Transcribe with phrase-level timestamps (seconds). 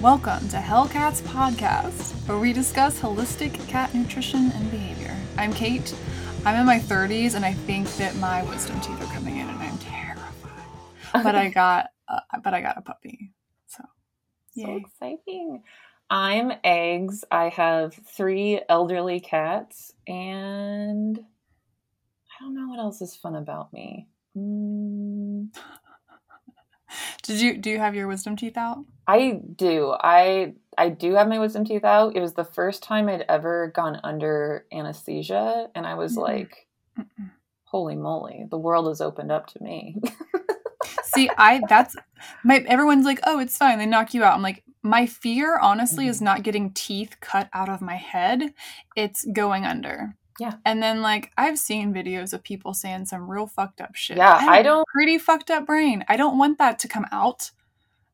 [0.00, 5.16] Welcome to Hellcats Podcast, where we discuss holistic cat nutrition and behavior.
[5.36, 5.92] I'm Kate.
[6.46, 9.58] I'm in my 30s, and I think that my wisdom teeth are coming in, and
[9.58, 10.32] I'm terrified.
[11.12, 13.32] But I got, uh, but I got a puppy,
[13.66, 13.82] so
[14.56, 14.76] So yay.
[14.86, 15.64] exciting.
[16.08, 17.24] I'm Eggs.
[17.30, 24.06] I have three elderly cats, and I don't know what else is fun about me.
[24.36, 25.48] Mm,
[27.22, 28.78] Did you do you have your wisdom teeth out?
[29.06, 29.94] I do.
[29.98, 32.16] I I do have my wisdom teeth out.
[32.16, 36.22] It was the first time I'd ever gone under anesthesia, and I was Mhm.
[36.22, 36.66] like,
[36.98, 37.30] Mm-mm.
[37.64, 38.46] "Holy moly!
[38.50, 39.96] The world has opened up to me."
[41.04, 41.96] See, I that's
[42.44, 43.78] my everyone's like, oh, it's fine.
[43.78, 44.34] They knock you out.
[44.34, 46.24] I'm like, my fear, honestly, is Mhm.
[46.24, 48.52] not getting teeth cut out of my head.
[48.94, 50.14] It's going under.
[50.38, 50.54] Yeah.
[50.64, 54.16] And then like I've seen videos of people saying some real fucked up shit.
[54.16, 56.04] Yeah, I, I don't- pretty fucked up brain.
[56.08, 57.50] I don't want that to come out.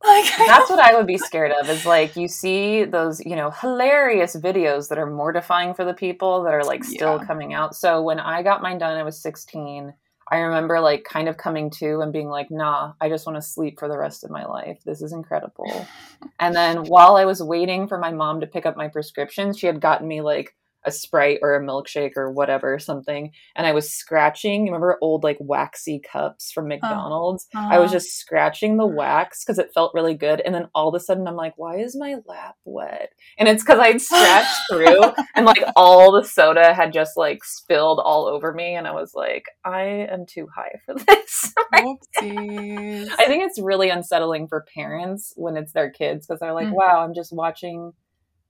[0.05, 1.70] Like I That's what I would be scared of.
[1.70, 6.42] Is like you see those, you know, hilarious videos that are mortifying for the people
[6.42, 7.25] that are like still Yeah.
[7.25, 7.75] coming out.
[7.75, 9.95] So when I got mine done, I was 16.
[10.30, 13.42] I remember like kind of coming to and being like, "Nah, I just want to
[13.42, 14.78] sleep for the rest of my life.
[14.84, 15.86] This is incredible."
[16.39, 19.67] and then while I was waiting for my mom to pick up my prescription, she
[19.67, 23.90] had gotten me like a sprite or a milkshake or whatever something and i was
[23.92, 27.94] scratching remember old like waxy cups from mcdonald's I was Uh-huh.
[27.98, 30.40] just scratching the wax because it felt really good.
[30.40, 33.10] And then all of a sudden, I'm like, why is my lap wet?
[33.38, 35.00] And it's because I'd scratched through
[35.34, 38.74] and like all the soda had just like spilled all over me.
[38.74, 41.52] And I was like, I am too high for this.
[42.20, 46.74] I think it's really unsettling for parents when it's their kids because they're like, Mhm.
[46.74, 47.92] wow, I'm just watching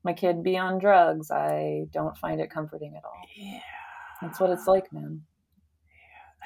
[0.04, 1.30] my kid be on drugs.
[1.30, 3.12] I don't find it comforting at all.
[3.36, 3.60] yeah.
[4.22, 5.22] That's what it's like, man.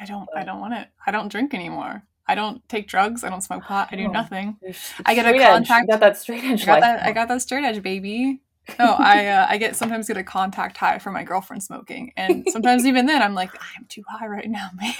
[0.00, 0.88] I don't I don't want it.
[1.06, 2.02] I don't drink anymore.
[2.26, 3.24] I don't take drugs.
[3.24, 3.88] I don't smoke pot.
[3.90, 4.10] I do Oh.
[4.10, 4.56] nothing.
[5.04, 7.02] I get a contact- got that straight edge I got that.
[7.02, 8.40] I got that straight edge, baby.
[8.78, 12.44] No, I uh, I get sometimes get a contact high from my girlfriend smoking, and
[12.50, 14.92] sometimes even then I'm like I'm too high right now, man.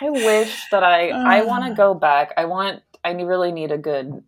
[0.00, 2.32] I wish that I I want to go back.
[2.36, 4.22] I want I really need a good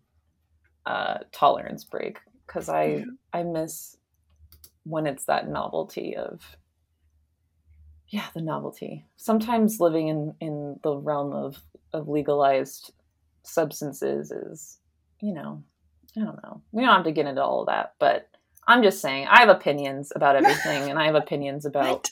[0.85, 3.97] uh tolerance break cuz I I miss
[4.83, 6.57] when it's that novelty of
[8.09, 9.05] yeah, the novelty.
[9.15, 11.61] Sometimes living in in the realm of
[11.93, 12.91] of legalized
[13.43, 14.79] substances is,
[15.19, 15.63] you know,
[16.17, 16.61] I don't know.
[16.71, 18.29] We don't have to get into all of that, but
[18.67, 22.11] I'm just saying I have opinions about everything and I have opinions about What?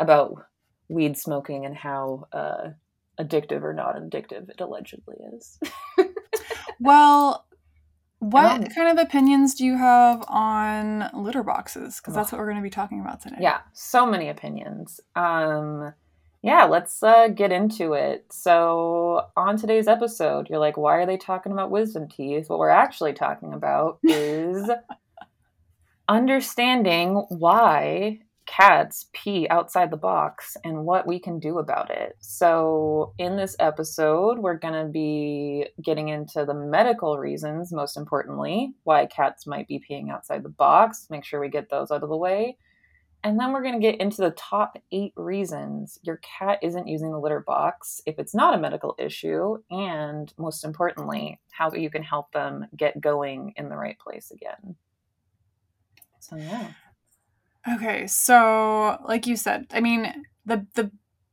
[0.00, 0.46] about
[0.88, 2.70] weed smoking and how uh,
[3.18, 5.58] addictive or not addictive it allegedly is.
[6.80, 7.46] Well,
[8.22, 11.96] what kind of opinions do you have on litter boxes?
[11.96, 13.38] Because that's what we're going to be talking about today.
[13.40, 15.00] yeah, so many opinions.
[15.16, 15.92] Um,
[16.40, 18.26] yeah, let's uh, get into it.
[18.30, 22.48] So, on today's episode, you're like, why are they talking about wisdom teeth?
[22.48, 24.70] What we're actually talking about is
[26.08, 32.16] understanding why cats pee outside the box and what we can do about it.
[32.20, 38.74] So, in this episode, we're going to be getting into the medical reasons, most importantly,
[38.84, 41.06] why cats might be peeing outside the box.
[41.10, 42.56] Make sure we get those out of the way.
[43.24, 47.12] And then we're going to get into the top eight reasons your cat isn't using
[47.12, 49.58] the litter box if it's not a medical issue.
[49.70, 54.74] And most importantly, how you can help them get going in the right place again.
[56.18, 56.72] So, yeah.
[57.68, 60.90] Okay, so like you said, I mean, the the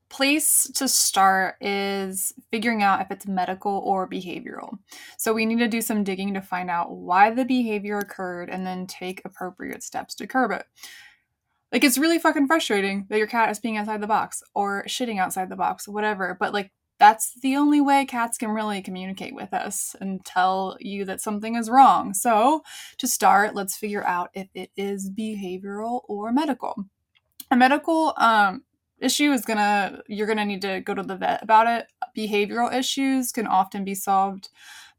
[0.09, 4.79] place to start is figuring out if it's medical or behavioral.
[5.17, 8.65] So we need to do some digging to find out why the behavior occurred and
[8.65, 10.65] then take appropriate steps to curb it.
[11.71, 15.19] Like it's really fucking frustrating that your cat is being outside the box or shitting
[15.19, 19.53] outside the box, whatever, but like that's the only way cats can really communicate with
[19.53, 22.13] us and tell you that something is wrong.
[22.13, 22.63] So,
[22.97, 26.85] to start, let's figure out if it is behavioral or medical.
[27.51, 28.63] A medical um,
[28.99, 31.87] issue is gonna, you're gonna need to go to the vet about it.
[32.15, 34.49] Behavioral issues can often be solved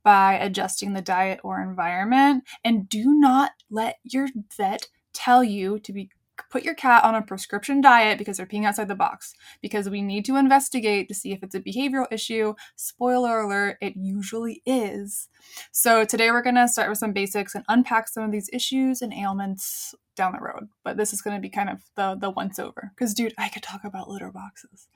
[0.02, 2.44] by adjusting the diet or environment.
[2.64, 6.10] And do not let your vet tell you to be
[6.50, 10.02] put your cat on a prescription diet because they're peeing outside the box because we
[10.02, 12.54] need to investigate to see if it's a behavioral issue.
[12.76, 15.29] Spoiler alert, it usually is.
[15.72, 19.02] So today we're going to start with some basics and unpack some of these issues
[19.02, 20.68] and ailments down the road.
[20.84, 23.48] But this is going to be kind of the the once over cuz dude, I
[23.48, 24.88] could talk about litter boxes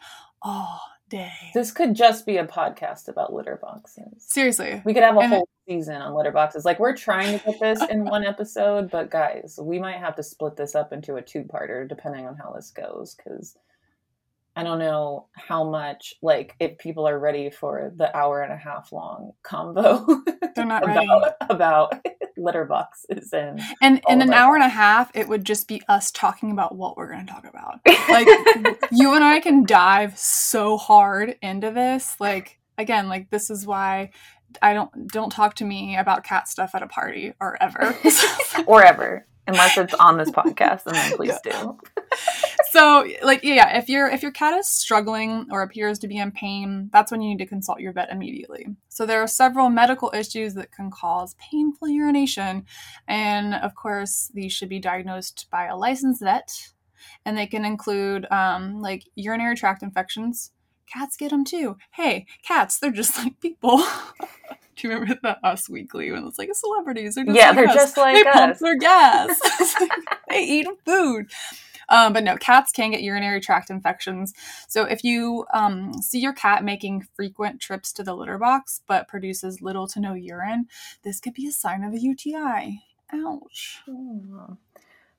[0.42, 1.32] all day.
[1.54, 4.24] This could just be a podcast about litter boxes.
[4.26, 4.82] Seriously.
[4.84, 6.64] We could have a And- whole season on litter boxes.
[6.64, 10.22] Like we're trying to get this in one episode, but guys, we might have to
[10.22, 13.56] split this up into a two-parter depending on how this goes cuz
[14.56, 18.56] I don't know how much like if people are ready for the hour and a
[18.56, 20.06] half long combo
[20.54, 21.06] They're not ready.
[21.06, 22.06] about about
[22.36, 26.10] litter boxes and and in an hour and a half it would just be us
[26.10, 27.80] talking about what we're going to talk about.
[28.08, 28.28] Like
[28.92, 34.10] you and i can dive so hard into this like again like this is why
[34.62, 37.96] i don't don't talk to me about cat stuff at a party or ever.
[38.66, 41.78] Or ever unless it's on this podcast and then please do
[42.74, 46.32] so like yeah if your if your cat is struggling or appears to be in
[46.32, 50.12] pain that's when you need to consult your vet immediately so there are several medical
[50.12, 52.64] issues that can cause painful urination
[53.06, 56.72] and of course these should be diagnosed by a licensed vet
[57.24, 60.50] and they can include um, like urinary tract infections
[60.92, 63.84] cats get them too hey cats they're just like people
[64.76, 67.14] Do you remember the Us Weekly when it's like celebrities?
[67.14, 67.74] They're just yeah, like they're us.
[67.74, 68.34] just like they us.
[68.34, 69.40] pump their gas.
[70.30, 71.30] they eat food.
[71.88, 74.34] Um, but no, cats can get urinary tract infections.
[74.68, 79.08] So if you um, see your cat making frequent trips to the litter box but
[79.08, 80.66] produces little to no urine,
[81.02, 82.82] this could be a sign of a UTI.
[83.12, 83.82] Ouch.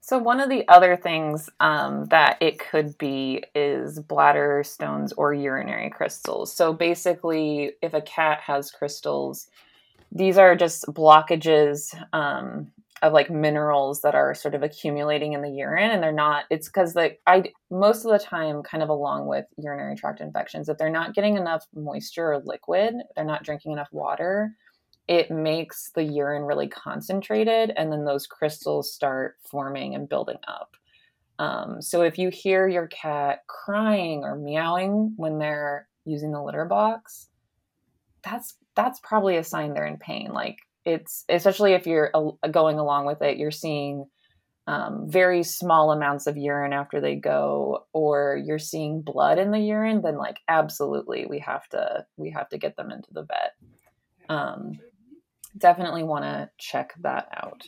[0.01, 5.33] So, one of the other things um, that it could be is bladder stones or
[5.33, 6.53] urinary crystals.
[6.53, 9.47] So, basically, if a cat has crystals,
[10.11, 12.71] these are just blockages um,
[13.05, 16.67] of like minerals that are sort of accumulating in the urine and they're not it's
[16.67, 20.77] because like i most of the time kind of along with urinary tract infections if
[20.77, 24.55] they're not getting enough moisture or liquid they're not drinking enough water
[25.07, 30.75] it makes the urine really concentrated and then those crystals start forming and building up.
[31.37, 36.65] Um, so if you hear your cat crying or meowing when they're using the litter
[36.65, 37.27] box
[38.23, 42.11] that's that's probably a sign they're in pain like it's especially if you're
[42.51, 44.05] going along with it, you're seeing
[44.67, 49.59] um, very small amounts of urine after they go, or you're seeing blood in the
[49.59, 53.53] urine, then like absolutely we have to we have to get them into the vet.
[54.27, 54.79] Um,
[55.57, 57.67] definitely want to check that out.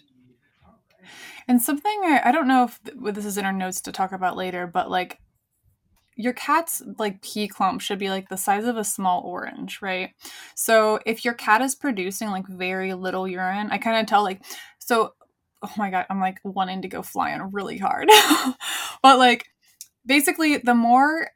[1.47, 2.79] And something I, I don't know if
[3.13, 5.19] this is in our notes to talk about later, but like
[6.17, 10.11] your cat's like pee clump should be like the size of a small orange, right?
[10.55, 14.41] So if your cat is producing like very little urine, I kind of tell like
[14.79, 15.13] so
[15.63, 18.09] oh my god, I'm like wanting to go flying really hard.
[19.03, 19.45] but like
[20.05, 21.29] basically the more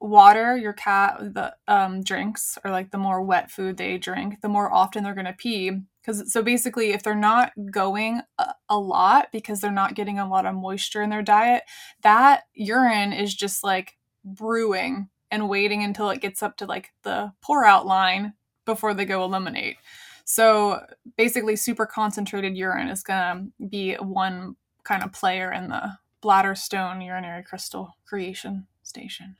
[0.00, 4.48] water your cat the um drinks or like the more wet food they drink, the
[4.48, 5.72] more often they're going to pee
[6.02, 10.28] because so basically if they're not going a, a lot because they're not getting a
[10.28, 11.64] lot of moisture in their diet,
[12.02, 13.97] that urine is just like
[14.34, 18.34] brewing and waiting until it gets up to like the pour out line
[18.64, 19.76] before they go eliminate.
[20.24, 20.80] So
[21.16, 26.54] basically, super concentrated urine is going to be one kind of player in the bladder
[26.54, 29.36] stone urinary crystal creation station.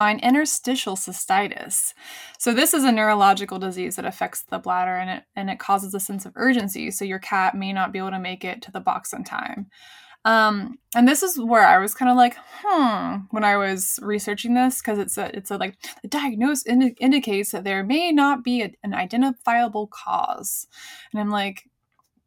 [0.00, 1.92] Interstitial cystitis.
[2.38, 5.92] So this is a neurological disease that affects the bladder and it and it causes
[5.92, 6.90] a sense of urgency.
[6.90, 9.68] So your cat may not be able to make it to the box in time.
[10.24, 14.54] Um, and this is where I was kind of like, hmm, when I was researching
[14.54, 18.44] this, because it's a, it's a like the diagnosis indi- indicates that there may not
[18.44, 20.66] be a, an identifiable cause,
[21.12, 21.68] and I'm like,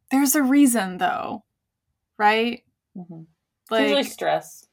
[0.09, 1.43] there's a reason though,
[2.17, 2.63] right?
[2.97, 3.21] Mm-hmm.
[3.69, 4.65] Like usually stress.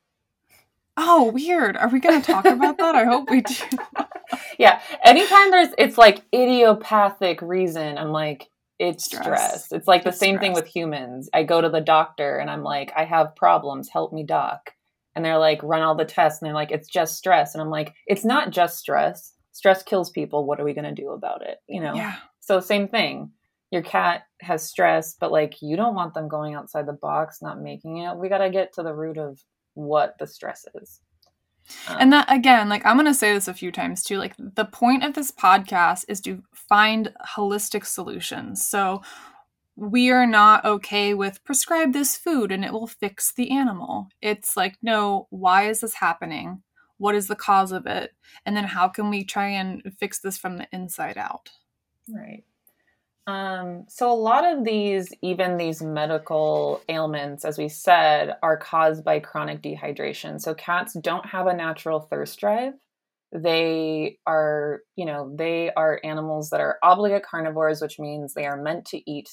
[1.00, 1.76] Oh, weird.
[1.76, 2.96] Are we going to talk about that?
[2.96, 3.54] I hope we do.
[4.58, 4.80] yeah.
[5.04, 7.96] Anytime there's, it's like idiopathic reason.
[7.96, 9.24] I'm like, it's stress.
[9.24, 9.72] stress.
[9.72, 10.42] It's like the same stress.
[10.42, 11.28] thing with humans.
[11.34, 13.88] I go to the doctor and I'm like, I have problems.
[13.88, 14.70] Help me, doc.
[15.14, 16.40] And they're like, run all the tests.
[16.40, 17.54] And they're like, it's just stress.
[17.54, 19.32] And I'm like, it's not just stress.
[19.52, 20.46] Stress kills people.
[20.46, 21.58] What are we going to do about it?
[21.68, 21.94] You know?
[21.94, 22.16] Yeah.
[22.40, 23.32] So, same thing.
[23.70, 27.60] Your cat has stress, but like, you don't want them going outside the box, not
[27.60, 28.16] making it.
[28.16, 29.42] We got to get to the root of
[29.74, 31.00] what the stress is.
[31.88, 34.18] Um, and that again, like I'm going to say this a few times too.
[34.18, 38.66] Like the point of this podcast is to find holistic solutions.
[38.66, 39.02] So
[39.76, 44.08] we are not okay with prescribe this food and it will fix the animal.
[44.20, 46.62] It's like, no, why is this happening?
[46.96, 48.12] What is the cause of it?
[48.44, 51.50] And then how can we try and fix this from the inside out?
[52.08, 52.42] Right.
[53.28, 59.04] Um, so a lot of these, even these medical ailments, as we said, are caused
[59.04, 60.40] by chronic dehydration.
[60.40, 62.72] So cats don't have a natural thirst drive.
[63.30, 68.62] They are, you know, they are animals that are obligate carnivores, which means they are
[68.62, 69.28] meant to eat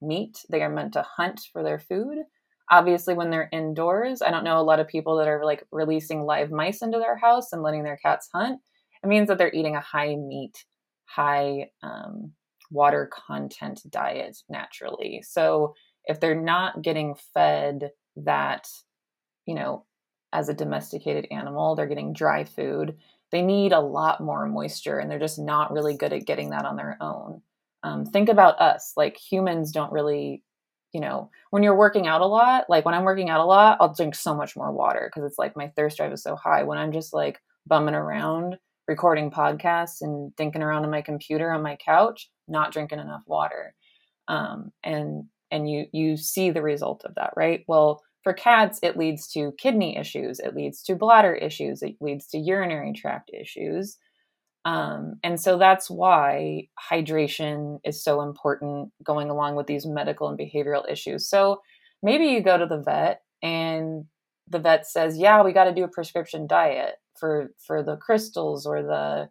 [0.00, 0.38] meat.
[0.48, 2.18] They are meant to hunt for their food.
[2.70, 6.22] Obviously, when they're indoors, I don't know a lot of people that are like releasing
[6.22, 8.60] live mice into their house and letting their cats hunt.
[9.02, 10.64] It means that they're eating a high meat,
[11.06, 12.30] high um,
[12.70, 15.22] water content diet naturally.
[15.26, 15.74] So
[16.04, 18.68] if they're not getting fed that,
[19.46, 19.84] you know,
[20.32, 22.96] as a domesticated animal, they're getting dry food,
[23.32, 26.64] they need a lot more moisture and they're just not really good at getting that
[26.64, 27.42] on their own.
[27.82, 30.42] um, think about us like humans don't really
[30.92, 33.78] you know when you're working out a lot like when i'm working out a lot
[33.80, 36.62] i'll drink so much more water because it's like my thirst drive is so high
[36.62, 38.58] when i'm just like bumming around
[38.90, 43.72] recording podcasts and thinking around on my computer on my couch not drinking enough water.
[44.26, 47.64] Um, and and you you see the result of that right?
[47.68, 52.26] Well for cats it leads to kidney issues it leads to bladder issues it leads
[52.30, 53.96] to urinary tract issues.
[54.64, 60.38] Um, and so that's why hydration is so important going along with these medical and
[60.38, 61.28] behavioral issues.
[61.28, 61.60] So
[62.02, 64.06] maybe you go to the vet and
[64.48, 68.66] the vet says, "Yeah, we got to do a prescription diet for for the crystals
[68.66, 69.30] or the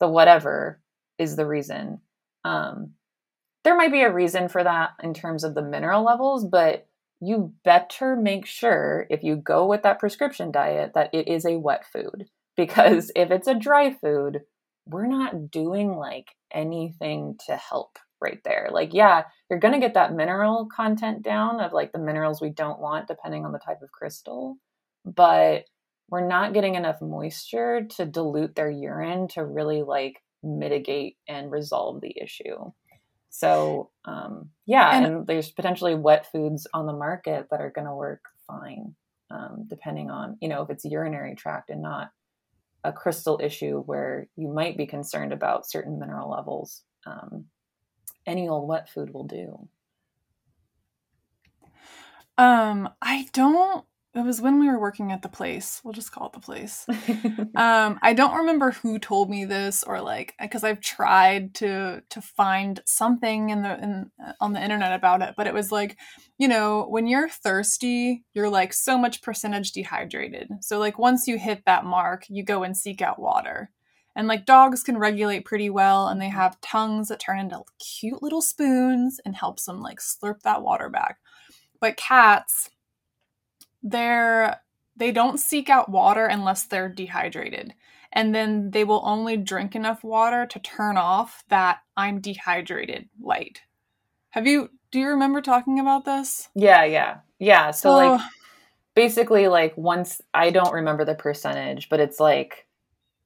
[0.00, 0.80] the whatever
[1.18, 2.00] is the reason."
[2.44, 2.94] Um,
[3.64, 6.86] there might be a reason for that in terms of the mineral levels, but
[7.20, 11.58] you better make sure if you go with that prescription diet that it is a
[11.58, 14.40] wet food because if it's a dry food,
[14.86, 18.68] we're not doing like anything to help right there.
[18.70, 22.50] Like, yeah, you're going to get that mineral content down of like the minerals we
[22.50, 24.56] don't want, depending on the type of crystal,
[25.04, 25.64] but
[26.10, 32.00] we're not getting enough moisture to dilute their urine to really like mitigate and resolve
[32.00, 32.72] the issue.
[33.30, 37.86] So, um, yeah, and, and there's potentially wet foods on the market that are going
[37.86, 38.96] to work fine,
[39.30, 42.10] um, depending on, you know, if it's urinary tract and not
[42.82, 47.44] a crystal issue where you might be concerned about certain mineral levels, um,
[48.26, 49.68] any old wet food will do.
[52.36, 55.80] Um, I don't it was when we were working at the place.
[55.84, 56.86] We'll just call it the place.
[57.56, 62.20] Um i don't remember who told me this or like because i've tried to to
[62.20, 65.96] find something in the in on the internet about it but it was like
[66.38, 70.48] you know when you're thirsty you're like so much percentage dehydrated.
[70.60, 73.70] So like once you hit that mark you go and seek out water.
[74.16, 78.22] And like dogs can regulate pretty well and they have tongues that turn into cute
[78.22, 81.18] little spoons and helps them like slurp that water back.
[81.80, 82.70] But cats
[83.82, 84.60] they're
[84.96, 87.74] they don't seek out water unless they're dehydrated.
[88.12, 93.60] And then they will only drink enough water to turn off that i'm dehydrated light.
[94.30, 96.48] Have you do you remember talking about this?
[96.54, 97.18] Yeah yeah.
[97.38, 98.20] Yeah so, like
[98.94, 102.66] basically like once i don't remember the percentage but it's like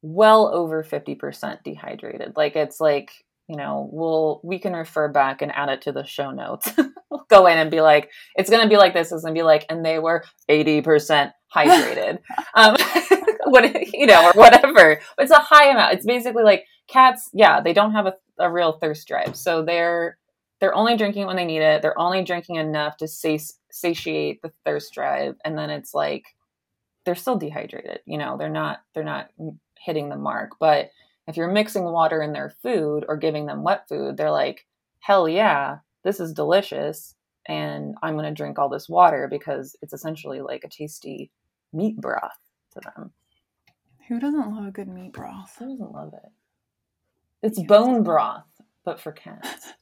[0.04, 2.34] well over 50% dehydrated.
[2.37, 6.04] Like it's like you know, we'll we can refer back and add it to the
[6.04, 6.70] show notes.
[7.10, 9.12] we'll go in and be like, it's gonna be like this.
[9.12, 12.18] It's gonna be like, and they were eighty percent hydrated,
[12.54, 12.76] um,
[13.44, 15.00] what you know, or whatever.
[15.18, 15.94] It's a high amount.
[15.94, 17.28] It's basically like cats.
[17.32, 20.16] Yeah, they don't have a, a real thirst drive, so they're
[20.60, 21.82] they're only drinking when they need it.
[21.82, 26.24] They're only drinking enough to satiate the thirst drive, and then it's like
[27.04, 28.00] they're still dehydrated.
[28.06, 29.28] You know, they're not they're not
[29.78, 30.90] hitting the mark, but
[31.26, 34.66] if you're mixing water in their food or giving them wet food, they're like,
[35.00, 37.14] hell yeah, this is delicious.
[37.46, 41.30] And I'm going to drink all this water because it's essentially like a tasty
[41.72, 42.38] meat broth
[42.72, 43.12] to them.
[44.08, 45.56] Who doesn't love a good meat broth?
[45.58, 46.30] Who doesn't love it?
[47.42, 48.44] It's bone broth,
[48.84, 49.72] but for cats.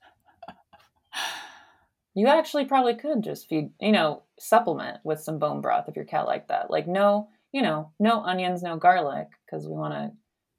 [2.14, 6.04] you actually probably could just feed, you know, supplement with some bone broth if your
[6.04, 6.70] cat like that.
[6.70, 10.12] Like no, you know, no onions, no garlic because we want to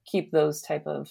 [0.05, 1.09] keep those type of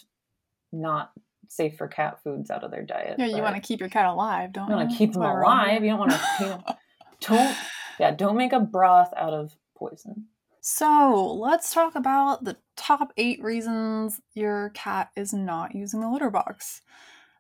[0.73, 1.13] not
[1.49, 3.17] safe for cat foods out of their diet.
[3.19, 4.75] Yeah, you want to keep your cat alive, don't you?
[4.75, 5.83] You Want to keep them alive.
[5.85, 6.65] You don't want to.
[7.21, 7.57] don't.
[8.01, 10.27] Yeah, don't make a broth out of poison.
[10.61, 16.31] So let's talk about the top eight reasons your cat is not using the litter
[16.31, 16.83] box.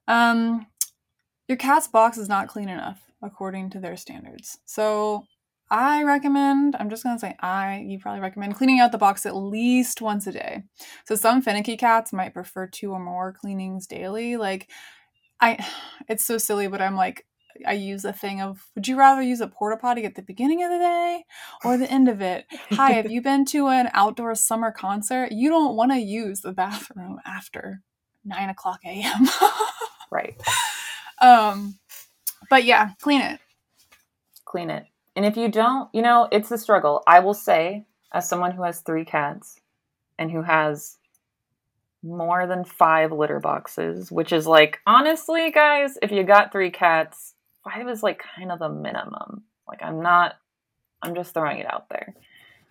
[0.08, 0.66] Um,
[1.48, 4.58] your cat's box is not clean enough according to their standards.
[4.64, 5.24] So
[5.72, 9.24] I recommend, I'm just going to say I, you probably recommend cleaning out the box
[9.24, 10.64] at least once a day.
[11.06, 14.36] So some finicky cats might prefer two or more cleanings daily.
[14.36, 14.68] Like,
[15.40, 15.66] I,
[16.08, 17.24] it's so silly, but I'm like,
[17.66, 20.62] I use a thing of would you rather use a porta potty at the beginning
[20.62, 21.24] of the day
[21.64, 22.44] or the end of it?
[22.72, 25.32] Hi, have you been to an outdoor summer concert?
[25.32, 27.80] You don't want to use the bathroom after
[28.26, 29.26] nine o'clock a.m.
[30.10, 30.38] right.
[31.20, 31.78] Um,
[32.50, 33.38] but yeah, clean it.
[34.44, 34.86] Clean it.
[35.14, 37.02] And if you don't, you know, it's a struggle.
[37.06, 39.60] I will say, as someone who has three cats
[40.18, 40.98] and who has
[42.02, 47.34] more than five litter boxes, which is like, honestly, guys, if you got three cats,
[47.62, 49.44] five is like kind of the minimum.
[49.68, 50.36] Like, I'm not,
[51.02, 52.14] I'm just throwing it out there.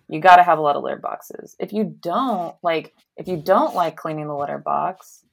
[0.08, 1.56] You got to have a lot of litter boxes.
[1.58, 5.24] If you don't, like, if you don't like cleaning the litter box,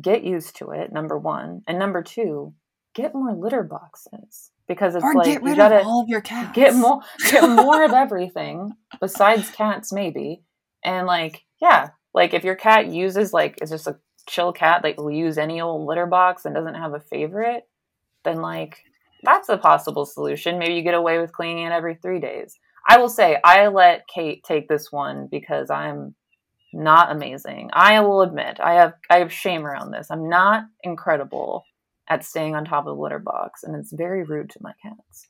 [0.00, 1.62] get used to it, number one.
[1.66, 2.52] And number two,
[2.94, 6.20] get more litter boxes because it's or like get rid you gotta all of your
[6.20, 6.54] cats.
[6.54, 10.42] Get more get more of everything besides cats maybe.
[10.84, 13.98] And like, yeah, like if your cat uses like is just a
[14.28, 17.64] chill cat that will use any old litter box and doesn't have a favorite,
[18.24, 18.78] then like
[19.24, 20.58] that's a possible solution.
[20.58, 22.58] Maybe you get away with cleaning it every three days.
[22.88, 26.14] I will say I let Kate take this one because I'm
[26.72, 27.70] not amazing.
[27.72, 30.08] I will admit I have I have shame around this.
[30.10, 31.64] I'm not incredible
[32.08, 35.28] at staying on top of the litter box, and it's very rude to my cats.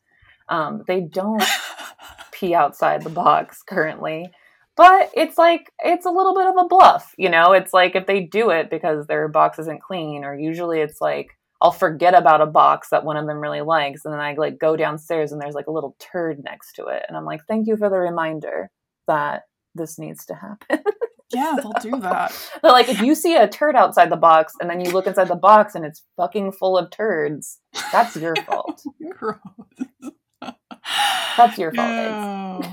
[0.48, 1.42] Um, they don't
[2.32, 4.30] pee outside the box currently,
[4.76, 7.52] but it's like it's a little bit of a bluff, you know.
[7.52, 11.28] It's like if they do it because their box isn't clean, or usually it's like
[11.60, 14.58] I'll forget about a box that one of them really likes, and then I like
[14.58, 17.66] go downstairs and there's like a little turd next to it, and I'm like, thank
[17.66, 18.70] you for the reminder
[19.06, 19.42] that
[19.74, 20.82] this needs to happen.
[21.32, 22.32] Yeah, they'll do that.
[22.62, 25.28] But like if you see a turd outside the box and then you look inside
[25.28, 27.58] the box and it's fucking full of turds,
[27.92, 28.82] that's your fault.
[31.36, 32.66] that's your fault.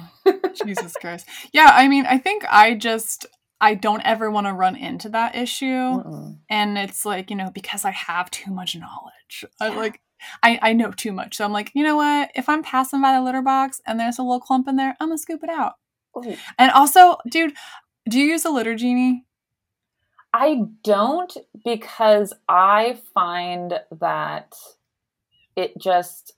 [0.65, 1.27] Jesus Christ.
[1.53, 3.25] Yeah, I mean, I think I just
[3.61, 5.65] I don't ever want to run into that issue.
[5.65, 6.37] Mm-mm.
[6.49, 9.45] And it's like, you know, because I have too much knowledge.
[9.59, 10.01] I like
[10.43, 11.37] I, I know too much.
[11.37, 12.31] So I'm like, you know what?
[12.35, 15.09] If I'm passing by the litter box and there's a little clump in there, I'm
[15.09, 15.73] gonna scoop it out.
[16.17, 16.35] Ooh.
[16.57, 17.53] And also, dude,
[18.09, 19.25] do you use a litter genie?
[20.33, 24.53] I don't because I find that
[25.55, 26.33] it just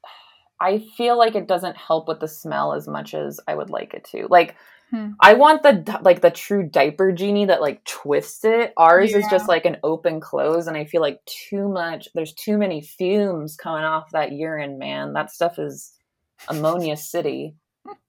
[0.59, 3.93] I feel like it doesn't help with the smell as much as I would like
[3.93, 4.27] it to.
[4.29, 4.55] Like
[4.91, 5.09] hmm.
[5.19, 8.71] I want the like the true diaper genie that like twists it.
[8.77, 9.17] Ours yeah.
[9.17, 12.81] is just like an open close and I feel like too much there's too many
[12.81, 15.13] fumes coming off that urine, man.
[15.13, 15.93] That stuff is
[16.47, 17.55] ammonia city.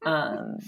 [0.05, 0.59] Um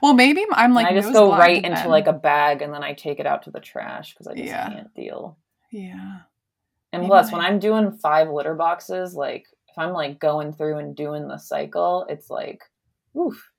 [0.00, 2.94] well, maybe I'm like I just go right into like a bag and then I
[2.94, 4.68] take it out to the trash because I just yeah.
[4.68, 5.38] can't deal.
[5.70, 6.20] Yeah.
[6.92, 7.36] And maybe plus, I...
[7.36, 11.38] when I'm doing five litter boxes, like if I'm like going through and doing the
[11.38, 12.62] cycle, it's like,
[13.16, 13.50] oof.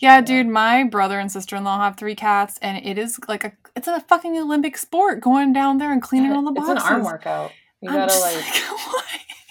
[0.00, 3.44] Yeah, dude, my brother and sister in law have three cats, and it is like
[3.44, 6.76] a it's a fucking Olympic sport going down there and cleaning all the boxes.
[6.76, 7.52] It's an arm workout.
[7.80, 9.20] You I'm gotta like, like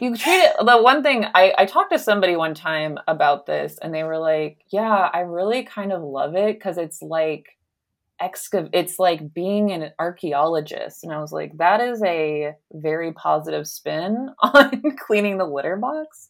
[0.00, 3.78] you treat it the one thing I, I talked to somebody one time about this
[3.82, 7.46] and they were like yeah i really kind of love it because it's like
[8.20, 11.04] excav it's like being an archaeologist.
[11.04, 16.28] And i was like that is a very positive spin on cleaning the litter box.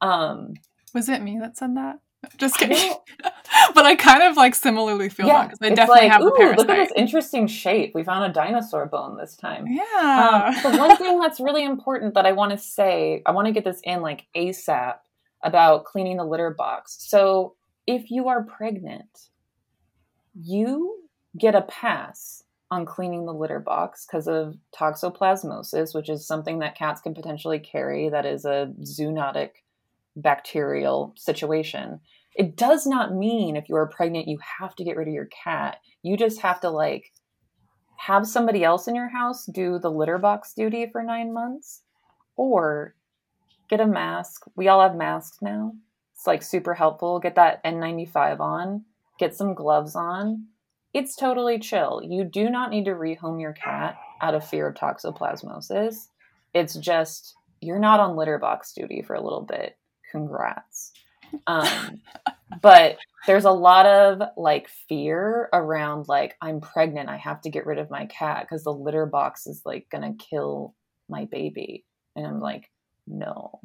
[0.00, 0.54] Um
[0.94, 1.96] was it me that said that
[2.36, 2.94] just kidding.
[3.74, 6.30] but I kind of like similarly feel yeah, that because I definitely like, have a
[6.30, 6.58] parasite.
[6.58, 7.94] Look at this interesting shape.
[7.94, 9.66] We found a dinosaur bone this time.
[9.66, 10.52] Yeah.
[10.64, 13.52] Um, the one thing that's really important that I want to say, I want to
[13.52, 14.96] get this in like ASAP
[15.42, 16.96] about cleaning the litter box.
[17.00, 17.54] So
[17.86, 19.28] if you are pregnant,
[20.34, 21.02] you
[21.38, 26.76] get a pass on cleaning the litter box because of toxoplasmosis, which is something that
[26.76, 29.50] cats can potentially carry that is a zoonotic
[30.16, 32.00] bacterial situation.
[32.34, 35.28] It does not mean if you are pregnant, you have to get rid of your
[35.44, 35.78] cat.
[36.02, 37.12] You just have to like
[37.98, 41.82] have somebody else in your house do the litter box duty for nine months
[42.36, 42.94] or
[43.68, 44.44] get a mask.
[44.56, 45.72] We all have masks now.
[46.14, 47.20] It's like super helpful.
[47.20, 48.84] Get that N95 on,
[49.18, 50.46] get some gloves on.
[50.92, 52.00] It's totally chill.
[52.02, 56.08] You do not need to rehome your cat out of fear of toxoplasmosis.
[56.52, 59.76] It's just you're not on litter box duty for a little bit
[60.10, 60.92] congrats.
[61.46, 62.00] Um,
[62.60, 67.66] but there's a lot of like fear around like I'm pregnant, I have to get
[67.66, 70.74] rid of my cat because the litter box is like gonna kill
[71.08, 71.84] my baby.
[72.16, 72.70] And I'm like,
[73.06, 73.60] no,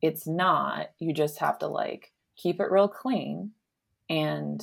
[0.00, 0.90] it's not.
[0.98, 3.52] You just have to like keep it real clean
[4.08, 4.62] and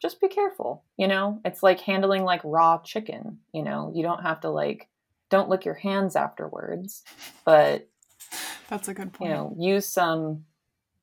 [0.00, 0.84] just be careful.
[0.96, 3.38] You know, it's like handling like raw chicken.
[3.52, 4.88] You know, you don't have to like
[5.28, 7.02] don't lick your hands afterwards,
[7.44, 7.88] but
[8.68, 9.30] that's a good point.
[9.30, 10.44] You know, use some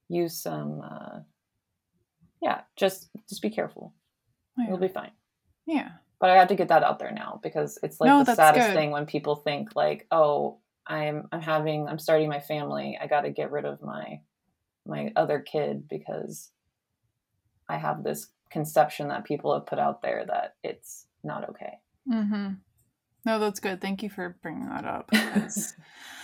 [0.10, 1.20] use some uh
[2.42, 3.94] yeah, just just be careful.
[4.58, 4.66] Yeah.
[4.66, 5.12] It'll be fine.
[5.66, 5.90] Yeah.
[6.20, 8.68] But I have to get that out there now because it's like no, the saddest
[8.68, 8.76] good.
[8.76, 12.98] thing when people think like, "Oh, I'm I'm having I'm starting my family.
[13.02, 14.22] I got to get rid of my
[14.86, 16.52] my other kid because
[17.68, 22.54] I have this conception that people have put out there that it's not okay." Mm-hmm.
[23.26, 23.82] No, that's good.
[23.82, 25.12] Thank you for bringing that up.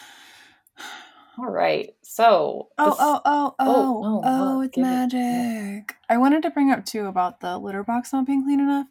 [1.39, 1.91] All right.
[2.01, 2.67] So.
[2.77, 5.95] Oh, oh, oh, oh, oh, oh, oh, it's magic.
[6.09, 8.87] I wanted to bring up too about the litter box not being clean enough.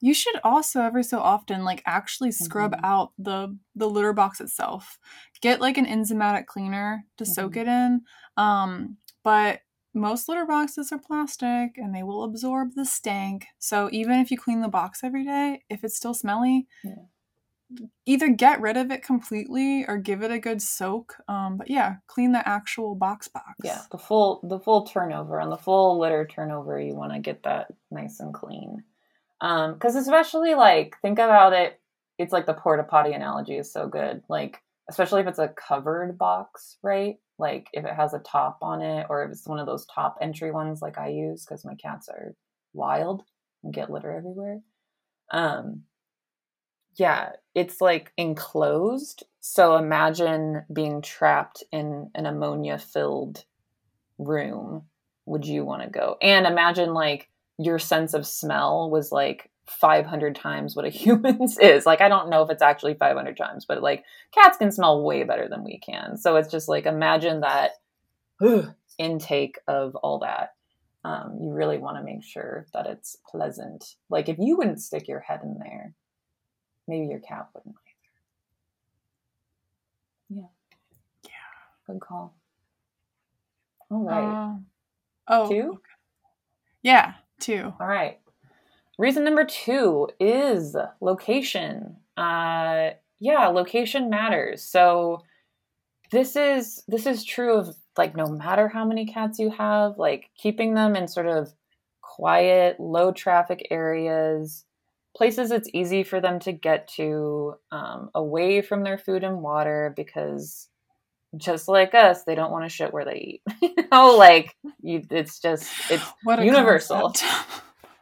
[0.00, 2.84] You should also every so often like actually scrub mm-hmm.
[2.84, 4.96] out the the litter box itself.
[5.40, 7.32] Get like an enzymatic cleaner to mm-hmm.
[7.32, 8.02] soak it in.
[8.36, 13.46] Um, but most litter boxes are plastic and they will absorb the stank.
[13.58, 17.06] So even if you clean the box every day, if it's still smelly, yeah
[18.06, 21.16] either get rid of it completely or give it a good soak.
[21.28, 23.54] Um, but yeah, clean the actual box box.
[23.62, 26.80] Yeah, the full the full turnover on the full litter turnover.
[26.80, 28.82] You want to get that nice and clean.
[29.40, 31.80] Because um, especially like think about it
[32.18, 34.22] it's like the porta potty analogy is so good.
[34.28, 37.16] Like especially if it's a covered box, right?
[37.38, 40.16] Like if it has a top on it or if it's one of those top
[40.20, 42.34] entry ones like I use because my cats are
[42.72, 43.22] wild
[43.62, 44.60] and get litter everywhere.
[45.30, 45.82] Um
[46.98, 49.22] yeah, it's like enclosed.
[49.40, 53.44] So imagine being trapped in an ammonia filled
[54.18, 54.82] room.
[55.24, 56.16] Would you want to go?
[56.20, 61.86] And imagine like your sense of smell was like 500 times what a human's is.
[61.86, 65.22] Like, I don't know if it's actually 500 times, but like cats can smell way
[65.22, 66.16] better than we can.
[66.16, 67.72] So it's just like imagine that
[68.42, 70.54] ugh, intake of all that.
[71.04, 73.94] Um, you really want to make sure that it's pleasant.
[74.10, 75.94] Like, if you wouldn't stick your head in there,
[76.88, 77.76] maybe your cat wouldn't
[80.30, 80.40] either.
[80.40, 80.48] Yeah.
[81.24, 81.30] Yeah.
[81.86, 82.34] Good call.
[83.90, 84.48] All right.
[84.48, 84.54] Uh,
[85.28, 85.48] oh.
[85.48, 85.68] Two?
[85.70, 85.82] Okay.
[86.82, 87.72] Yeah, two.
[87.80, 88.18] All right.
[88.98, 91.96] Reason number two is location.
[92.16, 94.62] Uh, yeah, location matters.
[94.62, 95.22] So
[96.10, 100.30] this is this is true of like no matter how many cats you have, like
[100.36, 101.52] keeping them in sort of
[102.00, 104.64] quiet, low traffic areas,
[105.18, 109.92] places it's easy for them to get to, um, away from their food and water
[109.94, 110.68] because
[111.36, 113.42] just like us, they don't want to shit where they eat.
[113.62, 117.12] you know, like you, it's just it's universal.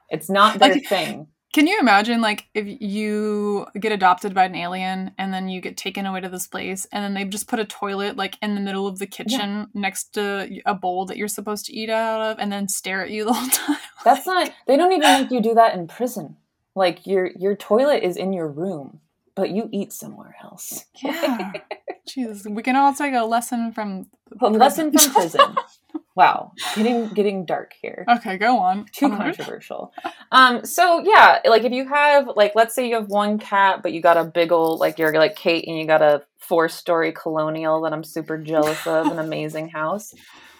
[0.08, 1.26] It's not their like, thing.
[1.52, 5.76] Can you imagine, like, if you get adopted by an alien and then you get
[5.76, 8.60] taken away to this place, and then they just put a toilet like in the
[8.60, 9.64] middle of the kitchen yeah.
[9.72, 13.10] next to a bowl that you're supposed to eat out of, and then stare at
[13.10, 13.78] you the whole time?
[14.04, 14.52] That's not.
[14.66, 16.36] They don't even make you do that in prison.
[16.76, 19.00] Like your your toilet is in your room,
[19.34, 20.84] but you eat somewhere else.
[21.02, 21.52] Yeah.
[22.06, 24.06] Jesus, we can all take a lesson from
[24.40, 25.56] a lesson from prison.
[26.14, 28.06] Wow, getting getting dark here.
[28.08, 28.86] Okay, go on.
[28.90, 29.92] Too controversial.
[30.32, 33.92] um, so yeah, like if you have like let's say you have one cat, but
[33.92, 37.12] you got a big old like you're like Kate and you got a four story
[37.12, 40.14] colonial that I'm super jealous of, an amazing house.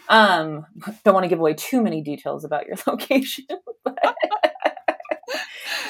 [0.09, 0.67] Um,
[1.05, 3.47] don't want to give away too many details about your location,
[3.83, 3.99] but,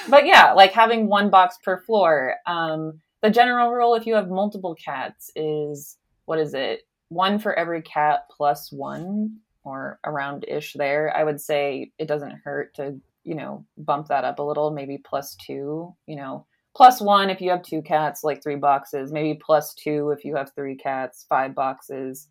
[0.09, 2.37] but yeah, like having one box per floor.
[2.47, 6.83] Um, the general rule if you have multiple cats is what is it?
[7.09, 12.41] One for every cat plus one or around ish there, I would say it doesn't
[12.45, 17.01] hurt to, you know, bump that up a little, maybe plus two, you know, plus
[17.01, 20.53] one if you have two cats, like three boxes, maybe plus two if you have
[20.55, 22.29] three cats, five boxes.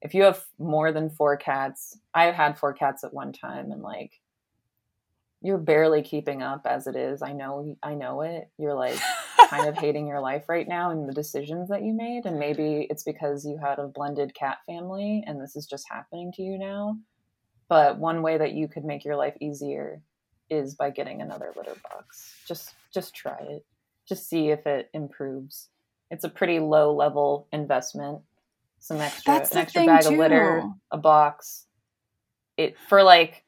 [0.00, 3.82] If you have more than four cats, I've had four cats at one time and
[3.82, 4.12] like
[5.40, 7.22] you're barely keeping up as it is.
[7.22, 8.50] I know I know it.
[8.58, 8.98] You're like
[9.48, 12.86] kind of hating your life right now and the decisions that you made and maybe
[12.90, 16.58] it's because you had a blended cat family and this is just happening to you
[16.58, 16.98] now.
[17.68, 20.02] But one way that you could make your life easier
[20.50, 22.34] is by getting another litter box.
[22.46, 23.64] Just just try it.
[24.08, 25.68] Just see if it improves.
[26.10, 28.22] It's a pretty low level investment.
[28.80, 30.12] Some extra an extra bag too.
[30.12, 31.66] of litter, a box.
[32.56, 33.44] It for like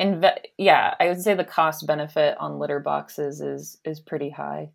[0.00, 4.70] Inve- yeah, I would say the cost benefit on litter boxes is is pretty high.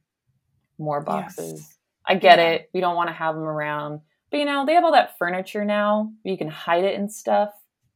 [0.77, 1.53] More boxes.
[1.53, 1.77] Yes.
[2.07, 2.49] I get yeah.
[2.49, 2.69] it.
[2.73, 4.01] We don't want to have them around.
[4.29, 6.11] But you know, they have all that furniture now.
[6.23, 7.49] You can hide it and stuff.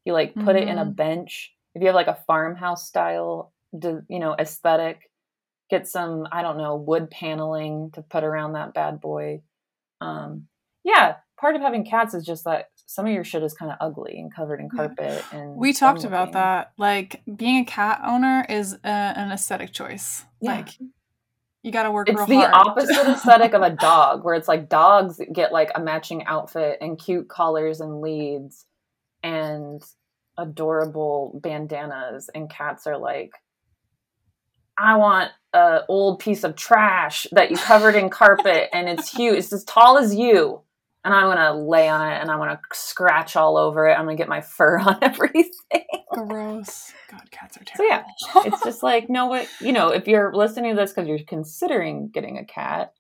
[0.06, 0.58] You like put mm-hmm.
[0.58, 0.94] it in a mm-hmm.
[0.94, 1.54] bench.
[1.76, 5.12] If you have like a farmhouse style, you know, aesthetic,
[5.70, 9.42] get some I don't know wood paneling to put around that bad boy.
[10.02, 10.48] Um,
[10.84, 13.78] yeah, part of having cats is just that some of your shit is kind of
[13.80, 16.74] ugly and covered in carpet and we talked about that.
[16.78, 20.26] Like being a cat owner is a, an aesthetic choice.
[20.42, 20.56] Yeah.
[20.58, 20.70] like
[21.64, 22.54] you got to work it's the hard.
[22.54, 26.98] opposite aesthetic of a dog where it's like dogs get like a matching outfit and
[26.98, 28.66] cute collars and leads
[29.24, 29.84] and
[30.38, 33.32] adorable bandanas and cats are like
[34.78, 39.38] i want a old piece of trash that you covered in carpet and it's huge
[39.38, 40.62] it's as tall as you
[41.04, 43.94] and I'm gonna lay on it and I'm gonna scratch all over it.
[43.94, 45.52] I'm gonna get my fur on everything.
[46.12, 46.92] Gross.
[47.10, 48.06] God, cats are terrible.
[48.18, 49.90] So yeah, it's just like no, what you know.
[49.90, 52.94] If you're listening to this because you're considering getting a cat,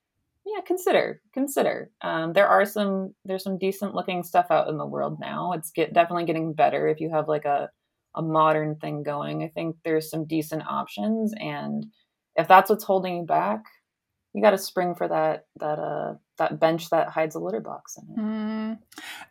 [0.46, 1.92] yeah, consider consider.
[2.02, 5.52] Um, there are some there's some decent looking stuff out in the world now.
[5.54, 7.70] It's get definitely getting better if you have like a
[8.16, 9.44] a modern thing going.
[9.44, 11.86] I think there's some decent options, and
[12.36, 13.64] if that's what's holding you back,
[14.34, 17.97] you got to spring for that that uh that bench that hides a litter box
[17.97, 18.19] in it.
[18.19, 18.80] Mm.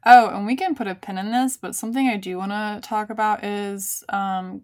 [0.06, 2.80] Oh, and we can put a pin in this, but something I do want to
[2.82, 4.62] talk about is um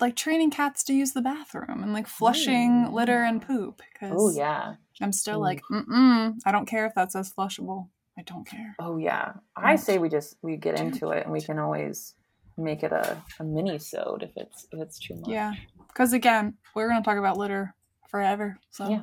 [0.00, 2.94] like training cats to use the bathroom and like flushing Ooh.
[2.94, 3.82] litter and poop.
[4.02, 5.42] Oh yeah, I'm still Ooh.
[5.42, 7.88] like, mm I don't care if that says flushable.
[8.18, 8.76] I don't care.
[8.78, 12.14] Oh yeah, I say we just we get into it and we can always
[12.56, 15.28] make it a, a mini sode if it's if it's too much.
[15.28, 15.52] Yeah,
[15.88, 17.74] because again, we're gonna talk about litter
[18.08, 18.58] forever.
[18.70, 19.02] So yeah.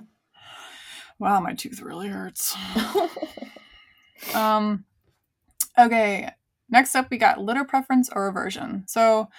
[1.19, 2.55] Wow, my tooth really hurts.
[4.35, 4.85] um,
[5.77, 6.29] okay.
[6.69, 8.83] Next up, we got litter preference or aversion.
[8.87, 9.29] So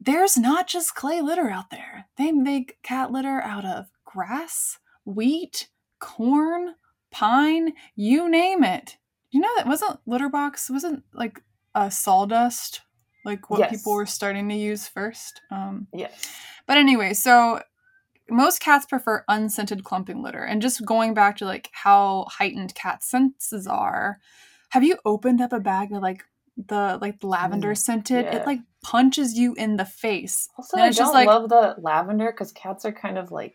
[0.00, 2.06] there's not just clay litter out there.
[2.16, 6.74] They make cat litter out of grass, wheat, corn,
[7.10, 8.96] pine, you name it.
[9.30, 11.42] You know that wasn't litter box wasn't like
[11.74, 12.80] a sawdust
[13.24, 13.70] like what Yes.
[13.70, 15.42] people were starting to use first.
[15.50, 16.26] Um, Yes.
[16.66, 17.60] but anyway, so
[18.30, 20.42] most cats prefer unscented clumping litter.
[20.42, 24.18] And just going back to like how heightened cat senses are,
[24.70, 26.24] have you opened up a bag of like
[26.56, 28.24] the like lavender Mm, scented?
[28.26, 28.36] yeah.
[28.36, 30.48] It like punches you in the face.
[30.58, 33.54] Also, And I don't just like- love the lavender because cats are kind of like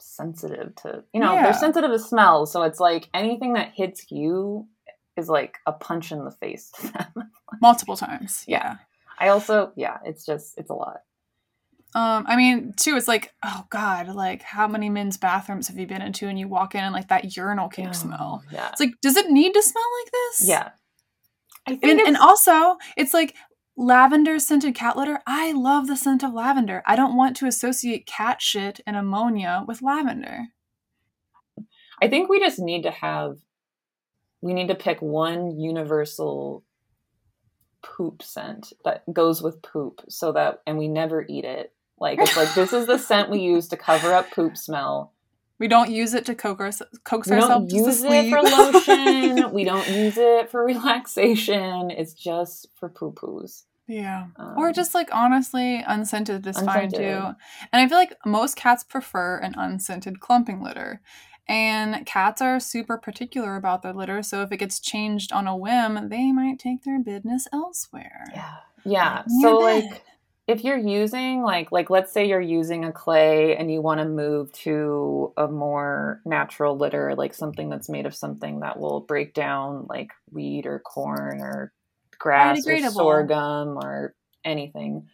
[0.00, 1.42] sensitive to, you know, Yeah.
[1.44, 2.52] they're sensitive to smells.
[2.52, 4.68] So it's like anything that hits you
[5.16, 7.30] is like a punch in the face to them.
[7.60, 8.44] Multiple times.
[8.46, 8.76] Yeah.
[9.18, 10.98] I also, yeah, it's just, it's a lot.
[11.94, 15.86] Um, I mean, too, it's like, oh god, like how many men's bathrooms have you
[15.86, 18.44] been into and you walk in and like that urinal cake smell?
[18.52, 18.68] Yeah.
[18.70, 20.48] It's like, does it need to smell like this?
[20.48, 20.70] Yeah.
[21.66, 23.34] I think And, and also, it's like
[23.76, 25.20] lavender scented cat litter.
[25.26, 26.82] I love the scent of lavender.
[26.86, 30.48] I don't want to associate cat shit and ammonia with lavender.
[32.02, 33.38] I think we just need to have
[34.40, 36.64] we need to pick one universal
[37.82, 41.72] poop scent that goes with poop so that and we never eat it.
[42.00, 45.12] Like it's like this is the scent we use to cover up poop smell.
[45.58, 49.50] We don't use it to coax, coax We don't ourselves use it for lotion.
[49.52, 51.90] we don't use it for relaxation.
[51.90, 53.64] It's just for poo poos.
[53.88, 54.26] yeah.
[54.56, 57.00] or Um, just like honestly, unscented is fine too.
[57.72, 61.00] And I feel like most cats prefer an unscented clumping litter.
[61.48, 65.56] And cats are super particular about their litter, so if it gets changed on a
[65.56, 68.24] whim, they might take their business elsewhere.
[68.34, 68.56] Yeah.
[68.84, 69.22] Yeah.
[69.22, 70.00] In So your like bed.
[70.48, 74.08] If you're using like like let's say you're using a clay and you want to
[74.08, 79.34] move to a more natural litter like something that's made of something that will break
[79.34, 81.72] down like wheat or corn or
[82.18, 85.06] grass or sorghum or anything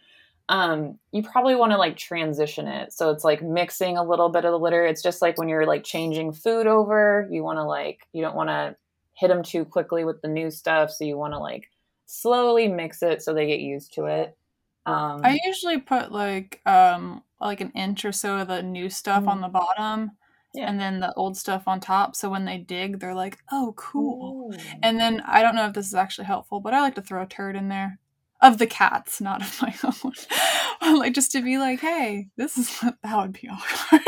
[0.47, 2.93] um you probably want to like transition it.
[2.93, 4.85] So it's like mixing a little bit of the litter.
[4.85, 8.35] It's just like when you're like changing food over you want to like you don't
[8.35, 8.75] want to
[9.15, 11.69] hit them too quickly with the new stuff so you want to like
[12.05, 14.37] slowly mix it so they get used to it
[14.85, 19.27] um I usually put like um like an inch or so of the new stuff
[19.27, 19.41] on Mhm.
[19.43, 20.11] the bottom
[20.53, 20.67] Yeah.
[20.69, 24.51] and then the old stuff on top so when they dig they're like, "Oh, cool."
[24.53, 24.57] Ooh.
[24.83, 27.23] And then I don't know if this is actually helpful, but I like to throw
[27.23, 27.99] a turd in there
[28.41, 29.75] of the cats, not of my
[30.83, 30.99] own.
[30.99, 34.01] like just to be like, "Hey, this is what that would be awkward."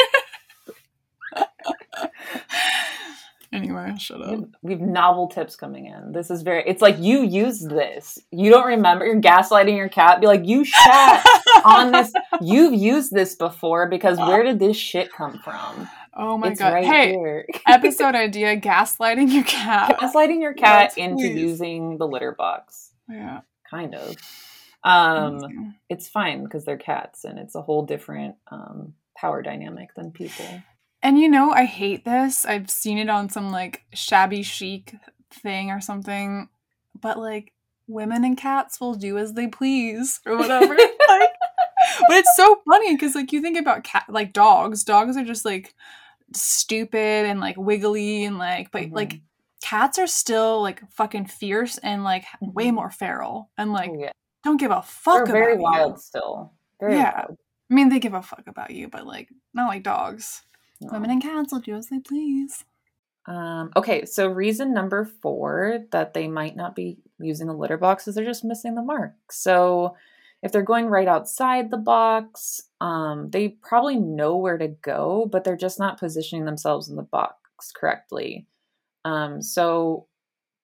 [3.54, 4.46] Anyway, shut up.
[4.62, 6.12] We have- novel tips coming in.
[6.12, 6.64] This is very.
[6.68, 8.18] It's like you used this.
[8.32, 9.06] You don't remember.
[9.06, 10.20] You're gaslighting your cat.
[10.22, 11.26] Be like, you shat
[11.66, 12.12] on this.
[12.42, 15.88] You've used this before because where did this shit come from?
[16.20, 16.74] Oh my it's god.
[16.74, 20.00] right hey, episode idea gaslighting your cat.
[20.00, 21.40] gaslighting your cat Yes, into please.
[21.40, 22.92] using the litter box.
[23.08, 23.42] Yeah.
[23.70, 24.16] Kind of.
[24.84, 25.76] Um, amazing.
[25.90, 30.46] it's fine because they're cats and it's a whole different um, power dynamic than people.
[31.04, 32.46] And you know, I hate this.
[32.46, 34.96] I've seen it on some like shabby chic
[35.32, 36.50] thing or something,
[37.00, 37.54] but like
[37.88, 40.74] women and cats will do as they please or whatever.
[40.76, 41.30] like,
[42.08, 44.84] but it's so funny because like you think about cat like dogs.
[44.84, 45.74] Dogs are just like
[46.34, 49.22] stupid and like wiggly and like, but like Mhm.
[49.62, 52.74] cats are still like fucking fierce and like way Mhm.
[52.76, 54.12] more feral and like yeah.
[54.44, 56.00] don't give a they're fuck very about wild you.
[56.02, 56.54] still.
[56.80, 57.14] Very Yeah.
[57.28, 57.38] wild.
[57.70, 60.42] I mean, they give a fuck about you, but like not like dogs.
[60.82, 60.90] No.
[60.92, 62.64] Women and cats will do as they please.
[63.26, 68.08] Um, okay, so reason number four that they might not be using the litter box
[68.08, 69.14] is they're just missing the mark.
[69.32, 69.96] So
[70.44, 75.44] if they're going right outside the box, um, they probably know where to go, but
[75.44, 78.46] they're just not positioning themselves in the box correctly.
[79.04, 80.08] Um, so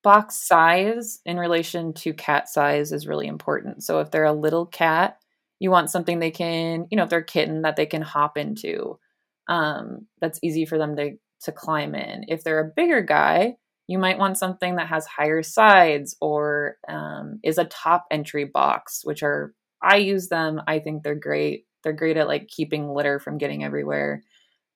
[0.03, 3.83] box size in relation to cat size is really important.
[3.83, 5.17] So if they're a little cat,
[5.59, 8.37] you want something they can, you know, if they're a kitten that they can hop
[8.37, 8.99] into.
[9.47, 12.25] Um, that's easy for them to to climb in.
[12.27, 17.39] If they're a bigger guy, you might want something that has higher sides or um,
[17.43, 20.61] is a top entry box, which are I use them.
[20.67, 21.65] I think they're great.
[21.83, 24.23] They're great at like keeping litter from getting everywhere.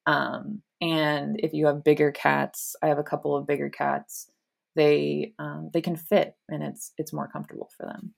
[0.05, 4.29] Um, and if you have bigger cats, I have a couple of bigger cats.
[4.75, 8.13] They um, they can fit, and it's it's more comfortable for them.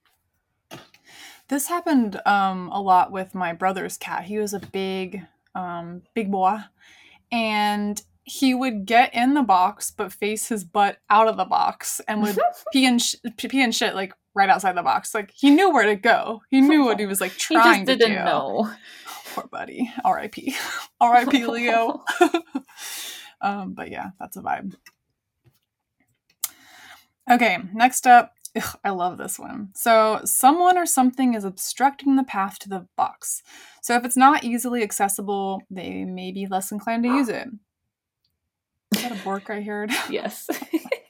[1.48, 4.26] This happened um, a lot with my brother's cat.
[4.26, 6.58] He was a big, um, big boy,
[7.32, 12.00] and he would get in the box but face his butt out of the box
[12.08, 12.38] and would
[12.74, 15.14] pee and sh- pee and shit like right outside the box.
[15.16, 16.42] Like he knew where to go.
[16.52, 18.24] He knew what he was like He trying just to didn't do.
[18.26, 18.72] know.
[19.34, 19.92] Poor buddy.
[20.06, 20.56] R.I.P.
[21.02, 21.46] R.I.P.
[21.48, 22.04] Leo.
[23.42, 24.76] Um, but yeah, that's a vibe.
[27.30, 29.70] Okay, next up, ugh, I love this one.
[29.76, 33.42] So, someone or something is obstructing the path to the box.
[33.82, 37.48] So, if it's not easily accessible, they may be less inclined to use it.
[38.96, 39.92] Is that a bork I heard?
[40.10, 40.48] Yes.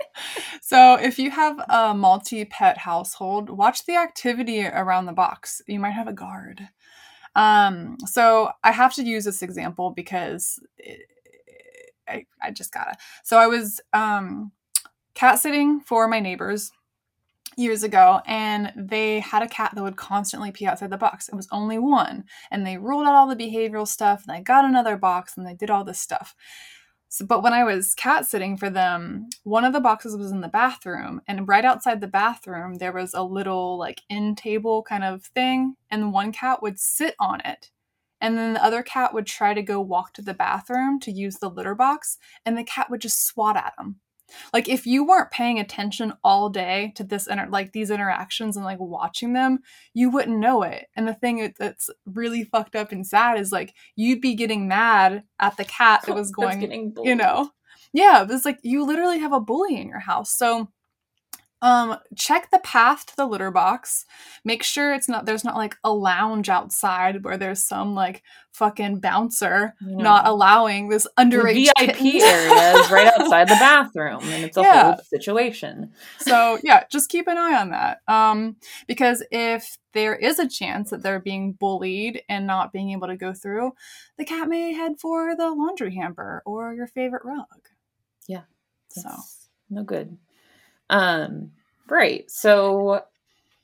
[0.62, 5.62] so, if you have a multi pet household, watch the activity around the box.
[5.68, 6.68] You might have a guard.
[7.36, 11.02] Um, so, I have to use this example because it,
[12.08, 12.96] I, I just gotta.
[13.24, 14.52] So, I was um,
[15.14, 16.72] cat sitting for my neighbors
[17.58, 21.30] years ago and they had a cat that would constantly pee outside the box.
[21.30, 22.26] It was only one.
[22.52, 25.54] And they ruled out all the behavioral stuff and they got another box and they
[25.54, 26.36] did all this stuff.
[27.12, 30.42] So, but when I was cat sitting for them, one of the boxes was in
[30.42, 35.04] the bathroom, and right outside the bathroom, there was a little like in table kind
[35.04, 37.72] of thing, and one cat would sit on it.
[38.22, 41.38] And then the other cat would try to go walk to the bathroom to use
[41.38, 44.02] the litter box, and the cat would just swat at him.
[44.54, 48.66] Like if you weren't paying attention all day to this inter- like these interactions and
[48.66, 49.60] like watching them,
[49.94, 50.88] you wouldn't know it.
[50.96, 55.24] And the thing that's really fucked up and sad is like you'd be getting mad
[55.40, 57.52] at the cat that was going, you know.
[57.94, 60.32] Yeah, it's like you literally have a bully in your house.
[60.32, 60.70] So
[61.62, 64.06] um check the path to the litter box.
[64.46, 69.00] Make sure it's not there's not like a lounge outside where there's some like fucking
[69.00, 69.98] bouncer no.
[69.98, 74.62] not allowing this underage the vip area is right outside the bathroom and it's a
[74.64, 74.84] yeah.
[74.84, 75.92] whole situation.
[76.20, 78.00] So yeah just keep an eye on that.
[78.08, 78.56] Um
[78.88, 83.18] because if there is a chance that they're being bullied and not being able to
[83.18, 83.74] go through
[84.18, 87.68] the cat may head for the laundry hamper or your favorite rug.
[88.28, 88.44] Yeah.
[88.90, 89.10] So.
[89.72, 90.18] No good
[90.90, 91.52] um,
[91.90, 92.30] right.
[92.30, 93.04] So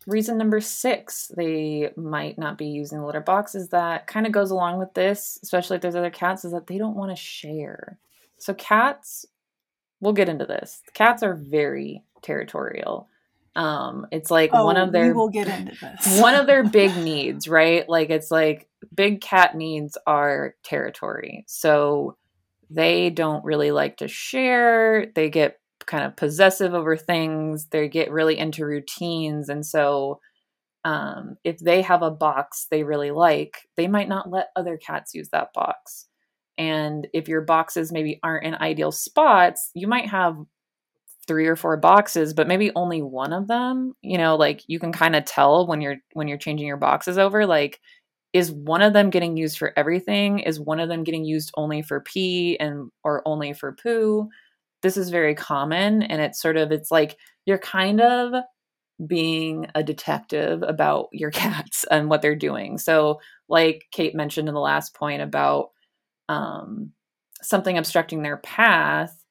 [0.07, 4.31] reason number six they might not be using the litter box is that kind of
[4.31, 7.21] goes along with this, especially if there's other cats, is that they don't want to
[7.21, 7.97] share.
[8.37, 9.25] So cats,
[9.99, 10.81] we'll get into this.
[10.93, 13.07] Cats are very territorial.
[13.55, 16.19] Um, it's like oh, one of their we will get into this.
[16.21, 17.87] one of their big needs, right?
[17.87, 21.45] Like it's like big cat needs are territory.
[21.47, 22.17] So
[22.69, 25.11] they don't really like to share.
[25.15, 27.67] They get kind of possessive over things.
[27.67, 29.49] They get really into routines.
[29.49, 30.19] And so,
[30.85, 35.13] um, if they have a box they really like, they might not let other cats
[35.15, 36.07] use that box.
[36.57, 40.37] And if your boxes maybe aren't in ideal spots, you might have
[41.27, 44.91] three or four boxes but maybe only one of them you know like you can
[44.91, 47.79] kind of tell when you're when you're changing your boxes over like
[48.33, 51.81] is one of them getting used for everything is one of them getting used only
[51.81, 54.29] for pee and or only for poo
[54.85, 57.17] this is very common and it's sort of it's like
[57.47, 58.35] you're kind of
[59.07, 62.77] being a detective about your cats and what they're doing.
[62.77, 63.19] So,
[63.49, 65.71] like Kate mentioned in the last point about
[66.29, 66.91] um,
[67.41, 69.23] something obstructing their path,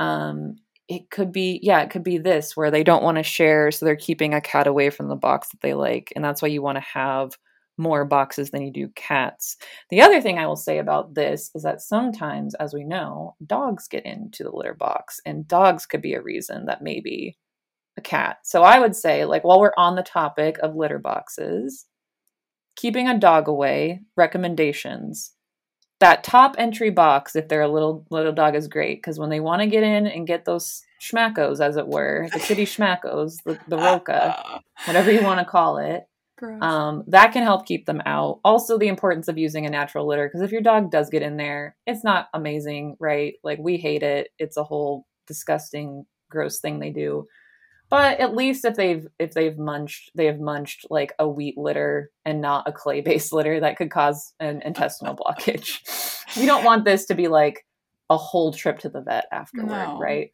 [0.00, 3.70] um, it could be, yeah, it could be this where they don't want to share,
[3.70, 6.12] so they're keeping a cat away from the box that they like.
[6.14, 7.38] And that's why you want to have
[7.80, 9.56] more boxes than you do cats.
[9.88, 13.88] The other thing I will say about this is that sometimes, as we know, dogs
[13.88, 17.38] get into the litter box, and dogs could be a reason that maybe
[17.96, 18.38] a cat.
[18.44, 21.86] So I would say, like, while we're on the topic of litter boxes,
[22.76, 25.32] keeping a dog away, recommendations.
[26.00, 29.40] That top entry box, if they're a little little dog, is great because when they
[29.40, 33.58] want to get in and get those schmackos, as it were, the kitty schmackos, the,
[33.68, 34.58] the uh, roca, uh, uh.
[34.86, 36.04] whatever you want to call it,
[36.60, 38.40] um, that can help keep them out.
[38.44, 41.36] Also, the importance of using a natural litter because if your dog does get in
[41.36, 43.34] there, it's not amazing, right?
[43.42, 44.28] Like we hate it.
[44.38, 47.26] It's a whole disgusting, gross thing they do.
[47.90, 52.10] But at least if they've if they've munched, they have munched like a wheat litter
[52.24, 55.80] and not a clay based litter that could cause an intestinal blockage.
[56.36, 57.66] you don't want this to be like
[58.08, 59.98] a whole trip to the vet afterward, no.
[59.98, 60.32] right?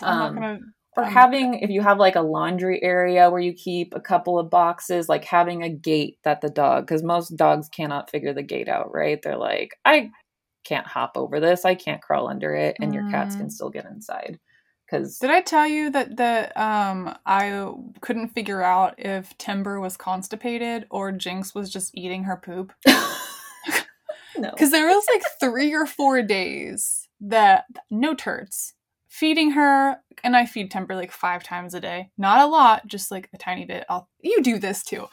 [0.00, 0.60] I'm um, not gonna
[0.96, 4.38] or um, having if you have like a laundry area where you keep a couple
[4.38, 8.42] of boxes like having a gate that the dog because most dogs cannot figure the
[8.42, 10.10] gate out right they're like i
[10.64, 12.94] can't hop over this i can't crawl under it and mm.
[12.94, 13.52] your cats can mm.
[13.52, 14.38] still get inside
[14.86, 19.96] because did i tell you that that um i couldn't figure out if timber was
[19.96, 25.86] constipated or jinx was just eating her poop no because there was like three or
[25.86, 28.73] four days that no turds
[29.14, 32.10] feeding her and i feed temper like five times a day.
[32.18, 33.84] Not a lot just like a tiny bit.
[33.88, 35.06] I'll you do this too.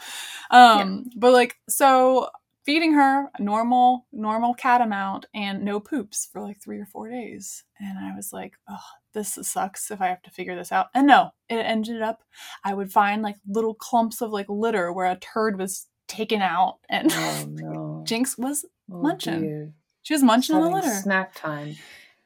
[0.50, 1.14] Um yeah.
[1.18, 2.30] but like so
[2.66, 7.10] feeding her a normal normal cat amount and no poops for like three or four
[7.10, 7.64] days.
[7.80, 10.88] And i was like oh this sucks if i have to figure this out.
[10.96, 12.24] And no it ended up
[12.64, 16.80] i would find like little clumps of like litter where a turd was taken out
[16.90, 18.04] and oh, no.
[18.08, 19.42] jinx was oh, munching.
[19.42, 19.74] dear.
[20.02, 20.96] she was munching on the litter.
[20.96, 21.76] snack time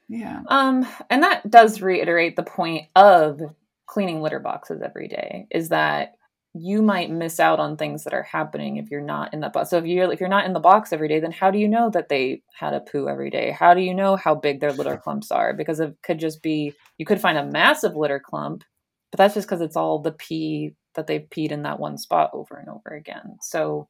[0.08, 0.42] Yeah.
[0.48, 3.42] Um, and that does reiterate the point of
[3.88, 6.16] cleaning litter boxes every day is that
[6.58, 9.70] you might miss out on things that are happening if you're not in the box.
[9.70, 11.68] So if you're if you're not in the box every day, then how do you
[11.68, 13.52] know that they had a poo every day?
[13.52, 15.54] How do you know how big their litter clumps are?
[15.54, 18.64] Because it could just be you could find a massive litter clump,
[19.12, 22.30] but that's just because it's all the pee that they've peed in that one spot
[22.34, 23.38] over and over again.
[23.42, 23.90] So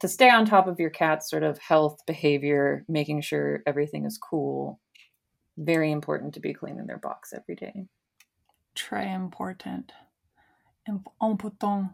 [0.00, 4.18] to stay on top of your cat's sort of health behavior, making sure everything is
[4.18, 4.80] cool,
[5.56, 7.86] very important to be cleaning their box every day.
[8.74, 9.92] Très important.
[10.86, 11.90] Important.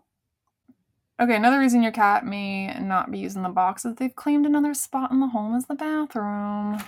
[1.20, 4.72] Okay, another reason your cat may not be using the box is they've claimed another
[4.72, 6.80] spot in the home as the bathroom.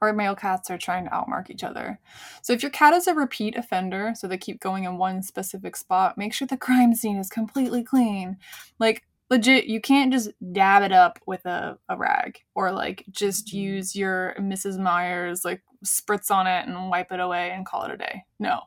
[0.00, 1.98] Or male cats are trying to outmark each other.
[2.42, 5.76] So if your cat is a repeat offender, so they keep going in one specific
[5.76, 8.36] spot, make sure the crime scene is completely clean.
[8.78, 13.52] Like legit, you can't just dab it up with a, a rag or like just
[13.52, 13.56] Mm-hmm.
[13.56, 14.78] use your Mrs.
[14.78, 18.24] Meyer's like spritz on it and wipe it away and call it a day.
[18.38, 18.60] No.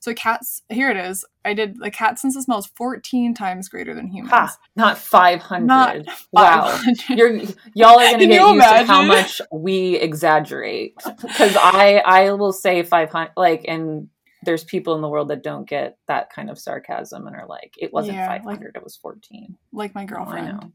[0.00, 1.24] So cats here it is.
[1.44, 4.32] I did the cat sense of smell is 14 times greater than humans.
[4.32, 4.56] Ha!
[4.76, 5.64] Not 500.
[5.66, 5.96] Not
[6.32, 6.66] wow.
[6.76, 7.18] 500.
[7.18, 7.36] You're
[7.74, 10.96] y'all are gonna Can get used to how much we exaggerate.
[11.04, 14.08] Because I I will say five hundred like and
[14.44, 17.74] there's people in the world that don't get that kind of sarcasm and are like,
[17.78, 19.56] it wasn't Yeah, five like- it was fourteen.
[19.72, 20.46] like my Oh, I girlfriend.
[20.48, 20.72] know.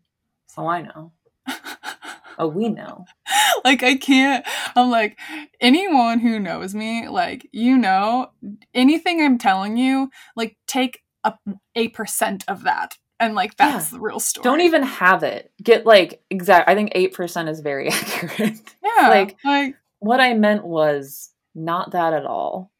[0.57, 1.11] Oh I know.
[2.37, 3.05] Oh we know.
[3.65, 4.45] like I can't.
[4.75, 5.17] I'm like
[5.59, 8.31] anyone who knows me, like you know,
[8.73, 11.33] anything I'm telling you, like take a
[11.75, 14.43] a percent of that, and like that's the real story.
[14.43, 15.51] Don't even have it.
[15.63, 18.59] Get like exact I think eight percent is very accurate.
[18.83, 22.71] yeah, like- like what I meant was not that at all.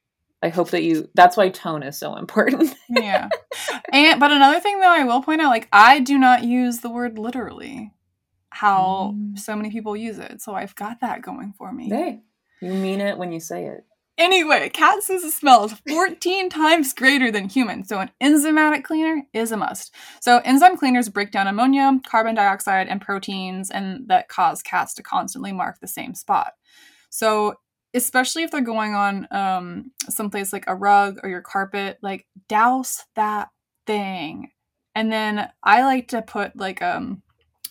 [0.44, 2.76] I hope that you that's why tone is so important.
[2.90, 3.30] yeah.
[3.92, 6.90] And but another thing though, I will point out, like I do not use the
[6.90, 7.92] word literally.
[8.58, 9.38] How Mm.
[9.38, 11.90] so many people use it, so I've got that going for me.
[11.90, 12.22] hey,
[12.62, 13.86] you mean it when you say it.
[14.18, 19.22] Anyway, cat sense of smell is 14 times greater than human, so an enzymatic cleaner
[19.32, 19.94] is a must.
[20.22, 25.04] So enzyme cleaners break down ammonia, carbon dioxide, and proteins, and that cause cats to
[25.04, 26.54] constantly mark the same spot.
[27.12, 27.54] So
[27.94, 33.06] especially if they're going on um, someplace like a rug or your carpet, like douse
[33.16, 33.50] that
[33.86, 34.50] thing.
[34.96, 37.22] And then I like to put like um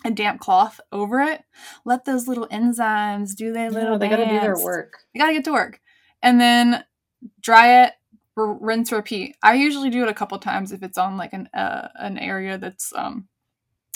[0.07, 1.43] a damp cloth over it.
[1.85, 4.99] Let those little enzymes do their Yeah, little they got to do their work.
[5.13, 5.81] They gotta get to work.
[6.23, 6.85] And then
[7.41, 7.93] dry it,
[8.37, 9.37] r- rinse, repeat.
[9.43, 12.59] I usually do it a couple times if it's on like an uh, an area
[12.59, 13.29] that's um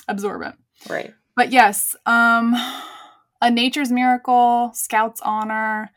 [0.08, 0.56] absorbent.
[0.88, 1.14] Right.
[1.36, 2.54] But yes, um
[3.40, 5.90] a nature's miracle, Scouts honor,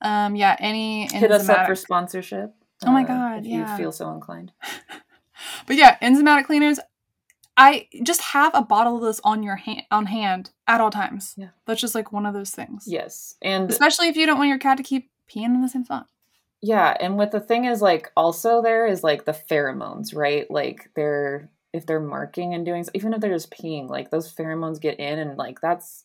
[0.00, 2.52] um yeah, any Hit us up for sponsorship.
[2.86, 3.70] Oh my uh, God, If yeah.
[3.72, 4.52] you feel so inclined.
[5.66, 6.78] But yeah, enzymatic cleaners.
[7.60, 11.34] I just have a bottle of this on your hand on hand at all times.
[11.36, 11.50] Yeah.
[11.66, 12.84] That's just like one of those things.
[12.86, 13.36] Yes.
[13.42, 16.06] And Especially if you don't want your cat to keep peeing in the same spot.
[16.62, 20.50] yeah, and what the thing is like also there is like the pheromones, right?
[20.50, 24.80] Like they're if they're marking and doing even if they're just peeing, like those pheromones
[24.80, 26.04] get in and like that's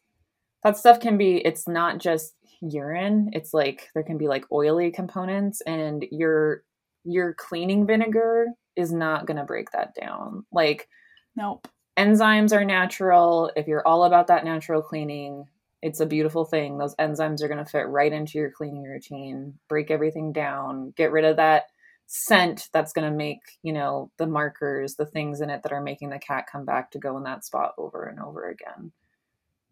[0.64, 4.92] that stuff can be it's not just urine, it's like there can be like oily
[4.92, 6.64] components and your
[7.06, 10.46] your cleaning vinegar is not going to break that down.
[10.52, 10.88] Like
[11.36, 11.68] Nope.
[11.98, 13.52] enzymes are natural.
[13.56, 15.46] If you're all about that natural cleaning,
[15.82, 16.78] it's a beautiful thing.
[16.78, 21.12] Those enzymes are going to fit right into your cleaning routine, break everything down, get
[21.12, 21.66] rid of that
[22.08, 25.82] scent that's going to make, you know, the markers, the things in it that are
[25.82, 28.92] making the cat come back to go in that spot over and over again.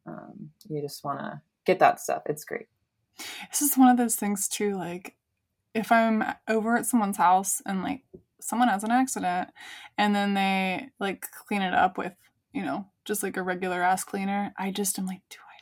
[0.05, 2.23] Um, you just want to get that stuff.
[2.25, 2.67] It's great.
[3.49, 5.15] This is one of those things too, like
[5.73, 8.03] if I'm over at someone's house and like
[8.43, 9.49] someone has an accident
[9.97, 12.13] and then they like clean it up with,
[12.53, 15.61] you know, just like a regular ass cleaner, I just am like, do I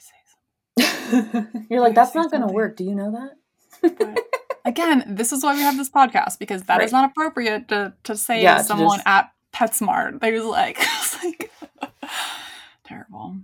[0.79, 2.75] say something you're like, that's not going to work.
[2.77, 3.97] Do you know that?
[3.97, 4.19] But
[4.65, 7.01] again, this is why we have this podcast because that is Right.
[7.01, 10.19] not appropriate to, to say Yeah, to to someone just- at PetSmart.
[10.21, 11.51] They was like, was like
[12.83, 13.37] terrible.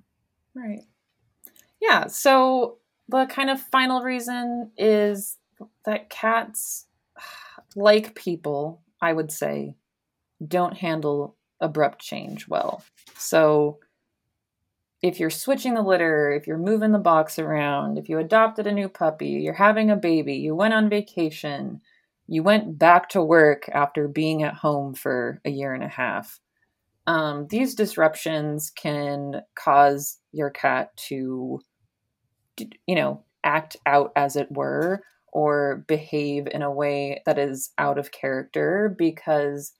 [0.53, 0.83] Right.
[1.81, 2.07] Yeah.
[2.07, 2.77] So
[3.09, 5.38] the kind of final reason is
[5.85, 6.85] that cats,
[7.75, 9.75] like people, I would say,
[10.45, 12.83] don't handle abrupt change well.
[13.17, 13.79] So
[15.01, 18.71] if you're switching the litter, if you're moving the box around, if you adopted a
[18.71, 21.81] new puppy, you're having a baby, you went on vacation,
[22.27, 26.39] you went back to work after being at home for a year and a half.
[27.05, 31.61] Um, these disruptions can cause your cat to,
[32.85, 35.03] you know, act out as it were,
[35.34, 39.73] or behave in a way that is out of character because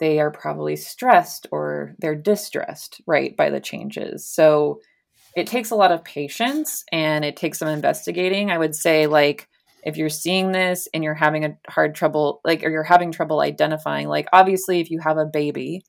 [0.00, 4.26] they are probably stressed or they're distressed, right, by the changes.
[4.26, 4.80] So
[5.36, 8.50] it takes a lot of patience and it takes some investigating.
[8.50, 9.48] I would say, like,
[9.84, 13.40] if you're seeing this and you're having a hard trouble like or you're having trouble
[13.40, 15.84] identifying like obviously if you have a baby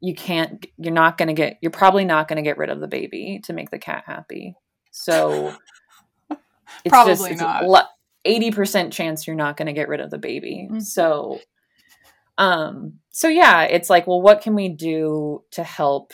[0.00, 2.80] you can't you're not going to get you're probably not going to get rid of
[2.80, 4.54] the baby to make the cat happy
[4.90, 5.54] so
[6.84, 7.88] it's Probably just not.
[8.26, 10.68] 80% chance you're not going to get rid of the baby.
[10.70, 10.82] Mhm.
[10.82, 11.38] so
[12.38, 16.12] um so yeah it's like well what can we do to help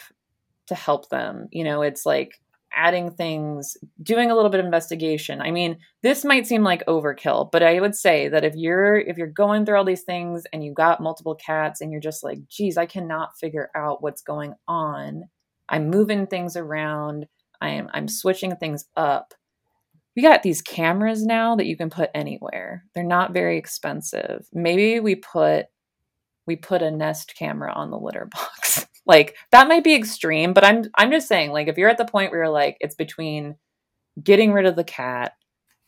[0.69, 1.49] to help them?
[1.51, 2.39] You know it's like
[2.75, 5.41] adding things doing a little bit of investigation.
[5.43, 9.17] I mean this might seem like overkill but i would say that if you're if
[9.19, 12.39] you're going through all these things and you got multiple cats and you're just like
[12.49, 15.25] geez i cannot figure out what's going on.
[15.69, 17.27] I'm moving things around.
[17.61, 19.35] I am i'm switching things up
[20.15, 22.85] we got these cameras now that you can put anywhere.
[22.95, 24.47] They're not very expensive.
[24.53, 25.67] Maybe we put
[26.47, 28.87] we put a nest camera on the litter box.
[29.05, 32.05] Like that might be extreme but i'm i'm just saying like if you're at the
[32.05, 33.57] point where you're like it's between
[34.23, 35.33] getting rid of the cat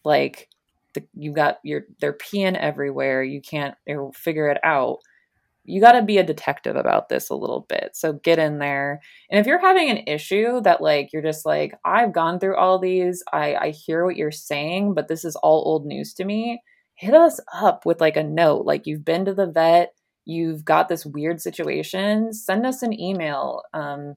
[0.05, 0.49] like
[0.95, 3.77] the, you got your they're peeing everywhere you can't
[4.15, 4.99] figure it out
[5.65, 9.01] you got to be a detective about this a little bit so get in there.
[9.31, 12.79] And if you're having an issue that like you're just like i've gone through all
[12.79, 16.61] these i i hear what you're saying but this is all old news to me
[16.97, 19.95] hit us up with like a note like you've been to the vet
[20.25, 24.15] you've got this weird situation send us an email um,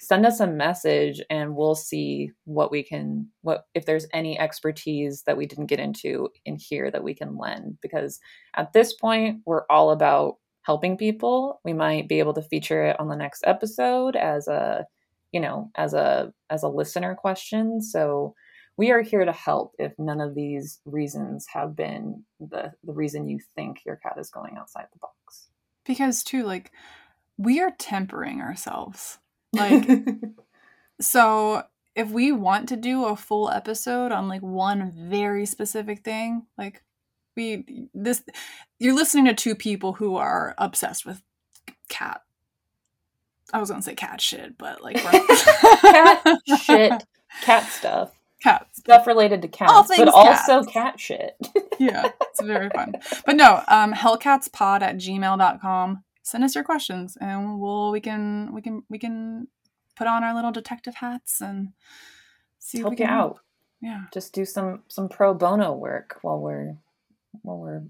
[0.00, 5.22] send us a message and we'll see what we can what if there's any expertise
[5.26, 8.20] that we didn't get into in here that we can lend because
[8.56, 10.36] at this point we're all about
[10.68, 14.86] helping people we might be able to feature it on the next episode as a
[15.32, 17.80] you know as a as a listener question.
[17.80, 18.34] So
[18.76, 23.30] we are here to help if none of these reasons have been the the reason
[23.30, 25.48] you think your cat is going outside the box.
[25.86, 26.70] Because too like
[27.38, 29.18] we are tempering ourselves.
[29.54, 29.88] Like
[31.00, 31.62] so
[31.94, 36.82] if we want to do a full episode on like one very specific thing like
[37.38, 38.22] we this
[38.80, 41.22] you're listening to two people who are obsessed with
[41.88, 42.20] cat.
[43.52, 47.04] I was gonna say cat shit but like cat shit.
[47.42, 48.18] Cat stuff.
[48.42, 51.36] Cat stuff related to cats All but things also cat shit.
[51.78, 52.94] Yeah it's very fun.
[53.24, 58.60] But no um hellcatspod at gmail.com send us your questions and we'll we can we
[58.60, 59.46] can we can
[59.94, 61.68] put on our little detective hats and
[62.58, 63.38] see if we help you can out.
[63.80, 64.04] Yeah.
[64.12, 66.76] Just do some some pro bono work while we're
[67.42, 67.82] while we're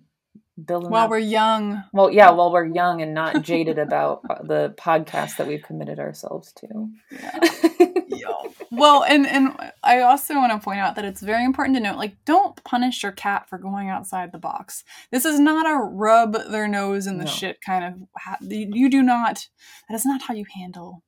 [0.64, 4.42] building while up- we're young well yeah while we're young and not jaded about uh,
[4.42, 6.66] the podcast that we've committed ourselves to
[7.12, 7.38] yeah.
[8.09, 8.53] Yo.
[8.72, 11.96] well and and i also want to point out that it's very important to note
[11.96, 14.82] like don't punish your cat for going outside the box
[15.12, 17.30] this is not a rub their nose in the No.
[17.30, 19.46] shit kind of ha- you you do not
[19.88, 21.05] that is not how you handle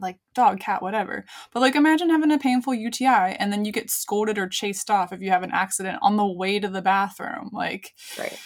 [0.00, 3.90] like dog cat whatever but like imagine having a painful uti and then you get
[3.90, 7.50] scolded or chased off if you have an accident on the way to the bathroom
[7.52, 8.38] like right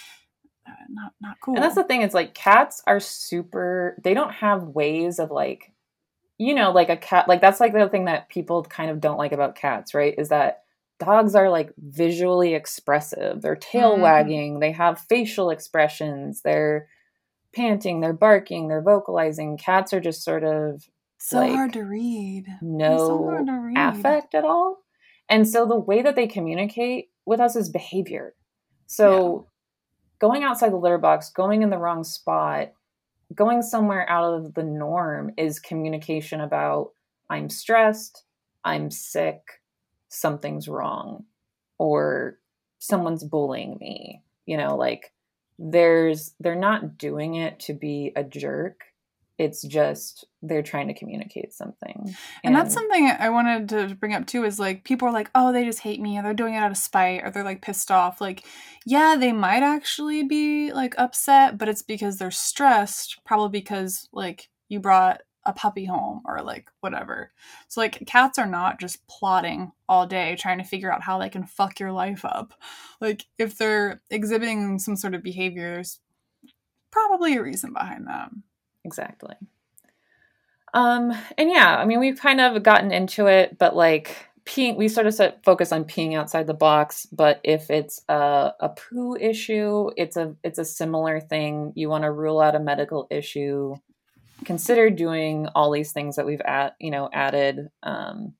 [0.67, 4.33] uh, not not cool And that's the thing is like cats are super they don't
[4.33, 5.71] have ways of like
[6.37, 9.17] you know like a cat like that's like the thing that people kind of don't
[9.17, 10.13] like about cats, right?
[10.17, 10.63] Is that
[10.99, 13.41] dogs are like visually expressive.
[13.41, 14.01] They're tail Mhm.
[14.01, 16.87] wagging, they have facial expressions, they're
[17.55, 19.57] panting, they're barking, they're vocalizing.
[19.57, 20.83] Cats are just sort of
[21.21, 23.77] so like, hard to read They're so no hard to read.
[23.77, 24.79] affect at all.
[25.29, 28.33] And so the way that they communicate with us is behavior.
[28.87, 29.47] So
[30.19, 32.73] going outside the litter box, going in the wrong spot,
[33.35, 36.89] going somewhere out of the norm is communication about
[37.29, 38.23] I'm stressed,
[38.65, 39.41] I'm sick,
[40.09, 41.25] something's wrong,
[41.77, 42.39] or
[42.79, 44.23] someone's bullying me.
[44.45, 45.13] You know, like
[45.59, 48.81] there's they're not doing it to be a jerk.
[49.41, 52.15] It's just they're trying to communicate something.
[52.43, 55.51] And that's something I wanted to bring up too is like people are like, oh,
[55.51, 57.89] they just hate me, or they're doing it out of spite, or they're like pissed
[57.89, 58.21] off.
[58.21, 58.45] Like,
[58.85, 64.49] yeah, they might actually be like upset, but it's because they're stressed, probably because like
[64.69, 67.31] you brought a puppy home or like whatever.
[67.67, 71.29] So like cats are not just plotting all day trying to figure out how they
[71.29, 72.53] can fuck your life up.
[72.99, 75.99] Like if they're exhibiting some sort of behavior, there's
[76.91, 78.29] probably a reason behind that.
[78.83, 79.35] Exactly.
[80.73, 84.15] Um, and yeah, I mean, we've kind of gotten into it, but like
[84.45, 87.05] peeing, we sort of set focus on peeing outside the box.
[87.11, 91.73] But if it's a, a poo issue, it's a it's a similar thing.
[91.75, 93.75] You want to rule out a medical issue.
[94.45, 97.69] Consider doing all these things that we've at you know added.
[97.83, 98.33] Um,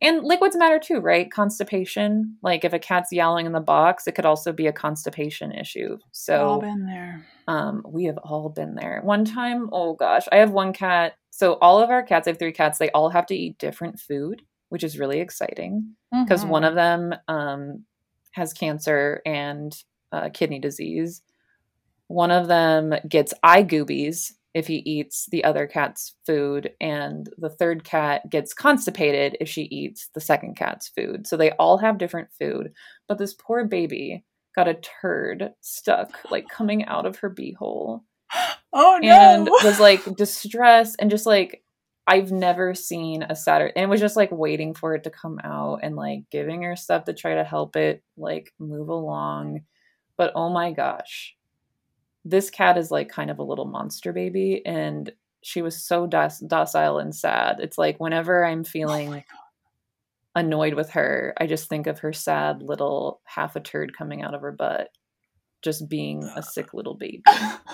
[0.00, 1.30] and liquids matter too, right?
[1.30, 2.36] Constipation.
[2.42, 5.98] Like if a cat's yowling in the box, it could also be a constipation issue.
[6.10, 7.24] So all been there.
[7.48, 9.00] Um, we have all been there.
[9.04, 11.14] One time, oh gosh, I have one cat.
[11.30, 12.78] So all of our cats, I have three cats.
[12.78, 16.48] They all have to eat different food, which is really exciting because Mhm.
[16.48, 17.84] one of them um,
[18.32, 19.76] has cancer and
[20.12, 21.22] uh, kidney disease.
[22.08, 27.48] One of them gets eye goobies if he eats the other cat's food, and the
[27.48, 31.26] third cat gets constipated if she eats the second cat's food.
[31.26, 32.74] So they all have different food,
[33.08, 34.24] but this poor baby
[34.54, 38.02] got a turd stuck like coming out of her beehole.
[38.74, 39.10] Oh no!
[39.10, 41.62] And was like distressed and just like
[42.06, 45.38] I've never seen a Saturday and it was just like waiting for it to come
[45.44, 49.60] out and like giving her stuff to try to help it like move along.
[50.16, 51.36] But oh my gosh,
[52.24, 56.32] this cat is like kind of a little monster baby and she was so doc-
[56.46, 57.58] docile and sad.
[57.60, 59.12] It's like whenever I'm oh feeling oh
[60.34, 64.34] annoyed with her, I just think of her sad little half a turd coming out
[64.34, 64.88] of her butt,
[65.62, 67.22] just being a sick little baby.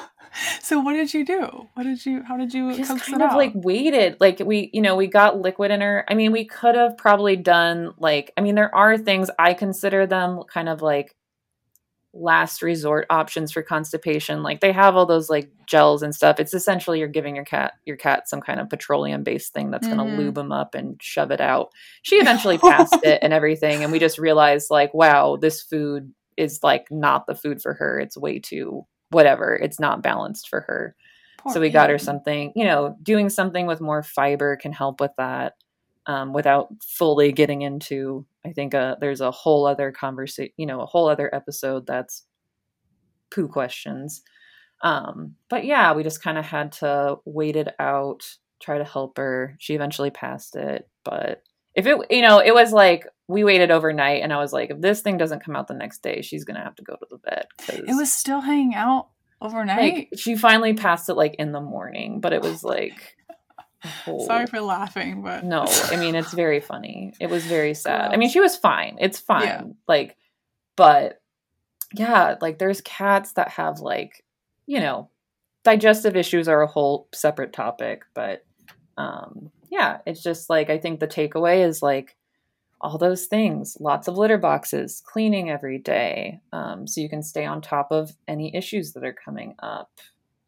[0.63, 1.69] so what did you do?
[1.75, 2.23] What did you?
[2.23, 2.75] How did you?
[2.75, 3.37] Just kind of out?
[3.37, 4.17] like waited.
[4.21, 6.05] Like we, you know, we got liquid in her.
[6.09, 8.33] I mean, we could have probably done like.
[8.37, 11.15] I mean, there are things I consider them kind of like
[12.15, 14.43] last resort options for constipation.
[14.43, 16.41] Like they have all those like gels and stuff.
[16.41, 19.87] It's essentially you're giving your cat your cat some kind of petroleum based thing that's
[19.87, 19.97] mm-hmm.
[19.97, 21.71] going to lube him up and shove it out.
[22.03, 26.61] She eventually passed it and everything and we just realized like wow this food is
[26.63, 27.99] like not the food for her.
[27.99, 29.55] It's way too whatever.
[29.55, 30.97] It's not balanced for her.
[31.39, 35.01] Poor so we got her something you know doing something with more fiber can help
[35.01, 35.55] with that
[36.09, 40.81] um, without fully getting into i think uh, there's a whole other conversation you know
[40.81, 42.25] a whole other episode that's
[43.31, 44.23] poo questions.
[44.81, 48.23] Um, but yeah we just kind of had to wait it out
[48.61, 49.57] try to help her.
[49.59, 51.43] She eventually passed it but
[51.75, 54.81] if it you know it was like we waited overnight and i was like if
[54.81, 57.19] this thing doesn't come out the next day she's gonna have to go to the
[57.19, 59.09] bed it was still hanging out
[59.41, 59.95] overnight?
[59.95, 63.17] Like, she finally passed it like in the morning but it was like
[63.85, 64.27] whole...
[64.27, 67.15] Sorry for laughing, but no, I mean it's very funny.
[67.21, 68.13] It was very sad.
[68.13, 68.97] I mean, she was fine.
[69.01, 69.45] It's fine.
[69.45, 69.63] Yeah.
[69.87, 70.17] Like,
[70.77, 71.21] but
[71.95, 74.25] yeah, like there's cats that have like,
[74.67, 75.11] you know,
[75.65, 78.45] digestive issues are a whole separate topic, but
[78.97, 82.17] um yeah, it's just like I think the takeaway is like
[82.81, 87.45] all those things lots of litter boxes cleaning every day um, so you can stay
[87.45, 89.91] on top of any issues that are coming up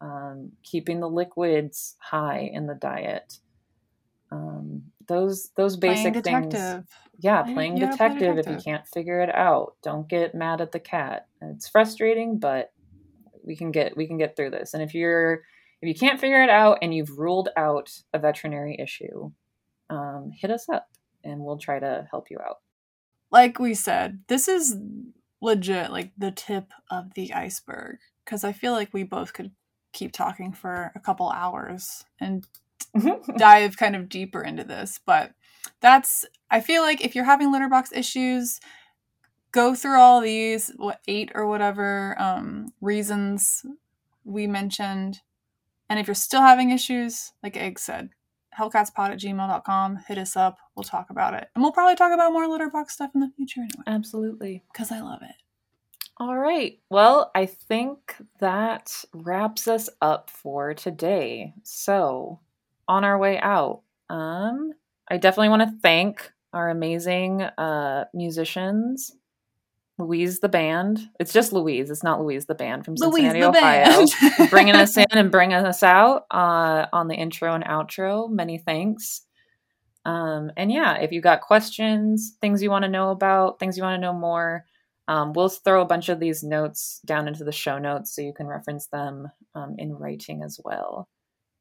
[0.00, 3.38] um, keeping the liquids high in the diet.
[4.32, 6.54] Um, those those basic things.
[7.18, 9.74] Yeah, playing detective, play detective if you can't figure it out.
[9.82, 11.26] Don't get mad at the cat.
[11.42, 12.72] It's frustrating, but
[13.44, 14.72] we can get we can get through this.
[14.72, 15.42] And if you're
[15.82, 19.30] if you can't figure it out and you've ruled out a veterinary issue,
[19.90, 20.88] um, hit us up
[21.24, 22.58] and we'll try to help you out.
[23.30, 24.76] Like we said, this is
[25.40, 29.52] legit like the tip of the iceberg because I feel like we both could
[29.92, 32.46] keep talking for a couple hours and
[33.36, 35.00] dive kind of deeper into this.
[35.04, 35.32] But
[35.80, 38.60] that's, I feel like if you're having litter box issues,
[39.52, 43.64] go through all these, what, eight or whatever um, reasons
[44.24, 45.20] we mentioned.
[45.88, 48.10] And if you're still having issues, like Egg said,
[48.58, 50.58] hellcatspod at gmail.com, hit us up.
[50.74, 51.48] We'll talk about it.
[51.54, 53.84] And we'll probably talk about more litter box stuff in the future anyway.
[53.86, 54.64] Absolutely.
[54.72, 55.34] Because I love it.
[56.20, 56.78] All right.
[56.90, 61.54] Well, I think that wraps us up for today.
[61.62, 62.40] So,
[62.86, 64.74] on our way out, um,
[65.10, 69.12] I definitely want to thank our amazing uh, musicians,
[69.98, 71.00] Louise the band.
[71.18, 71.88] It's just Louise.
[71.88, 74.04] It's not Louise the band from Cincinnati, Ohio,
[74.50, 78.30] bringing us in and bringing us out uh, on the intro and outro.
[78.30, 79.22] Many thanks.
[80.04, 83.82] Um, and yeah, if you got questions, things you want to know about, things you
[83.82, 84.66] want to know more
[85.10, 88.32] um, we'll throw a bunch of these notes down into the show notes so you
[88.32, 91.08] can reference them um, in writing as well.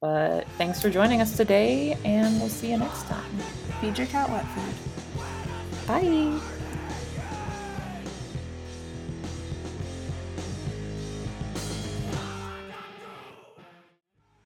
[0.01, 3.37] But thanks for joining us today, and we'll see you next time.
[3.81, 5.87] Feed your cat wet food.
[5.87, 6.58] Bye.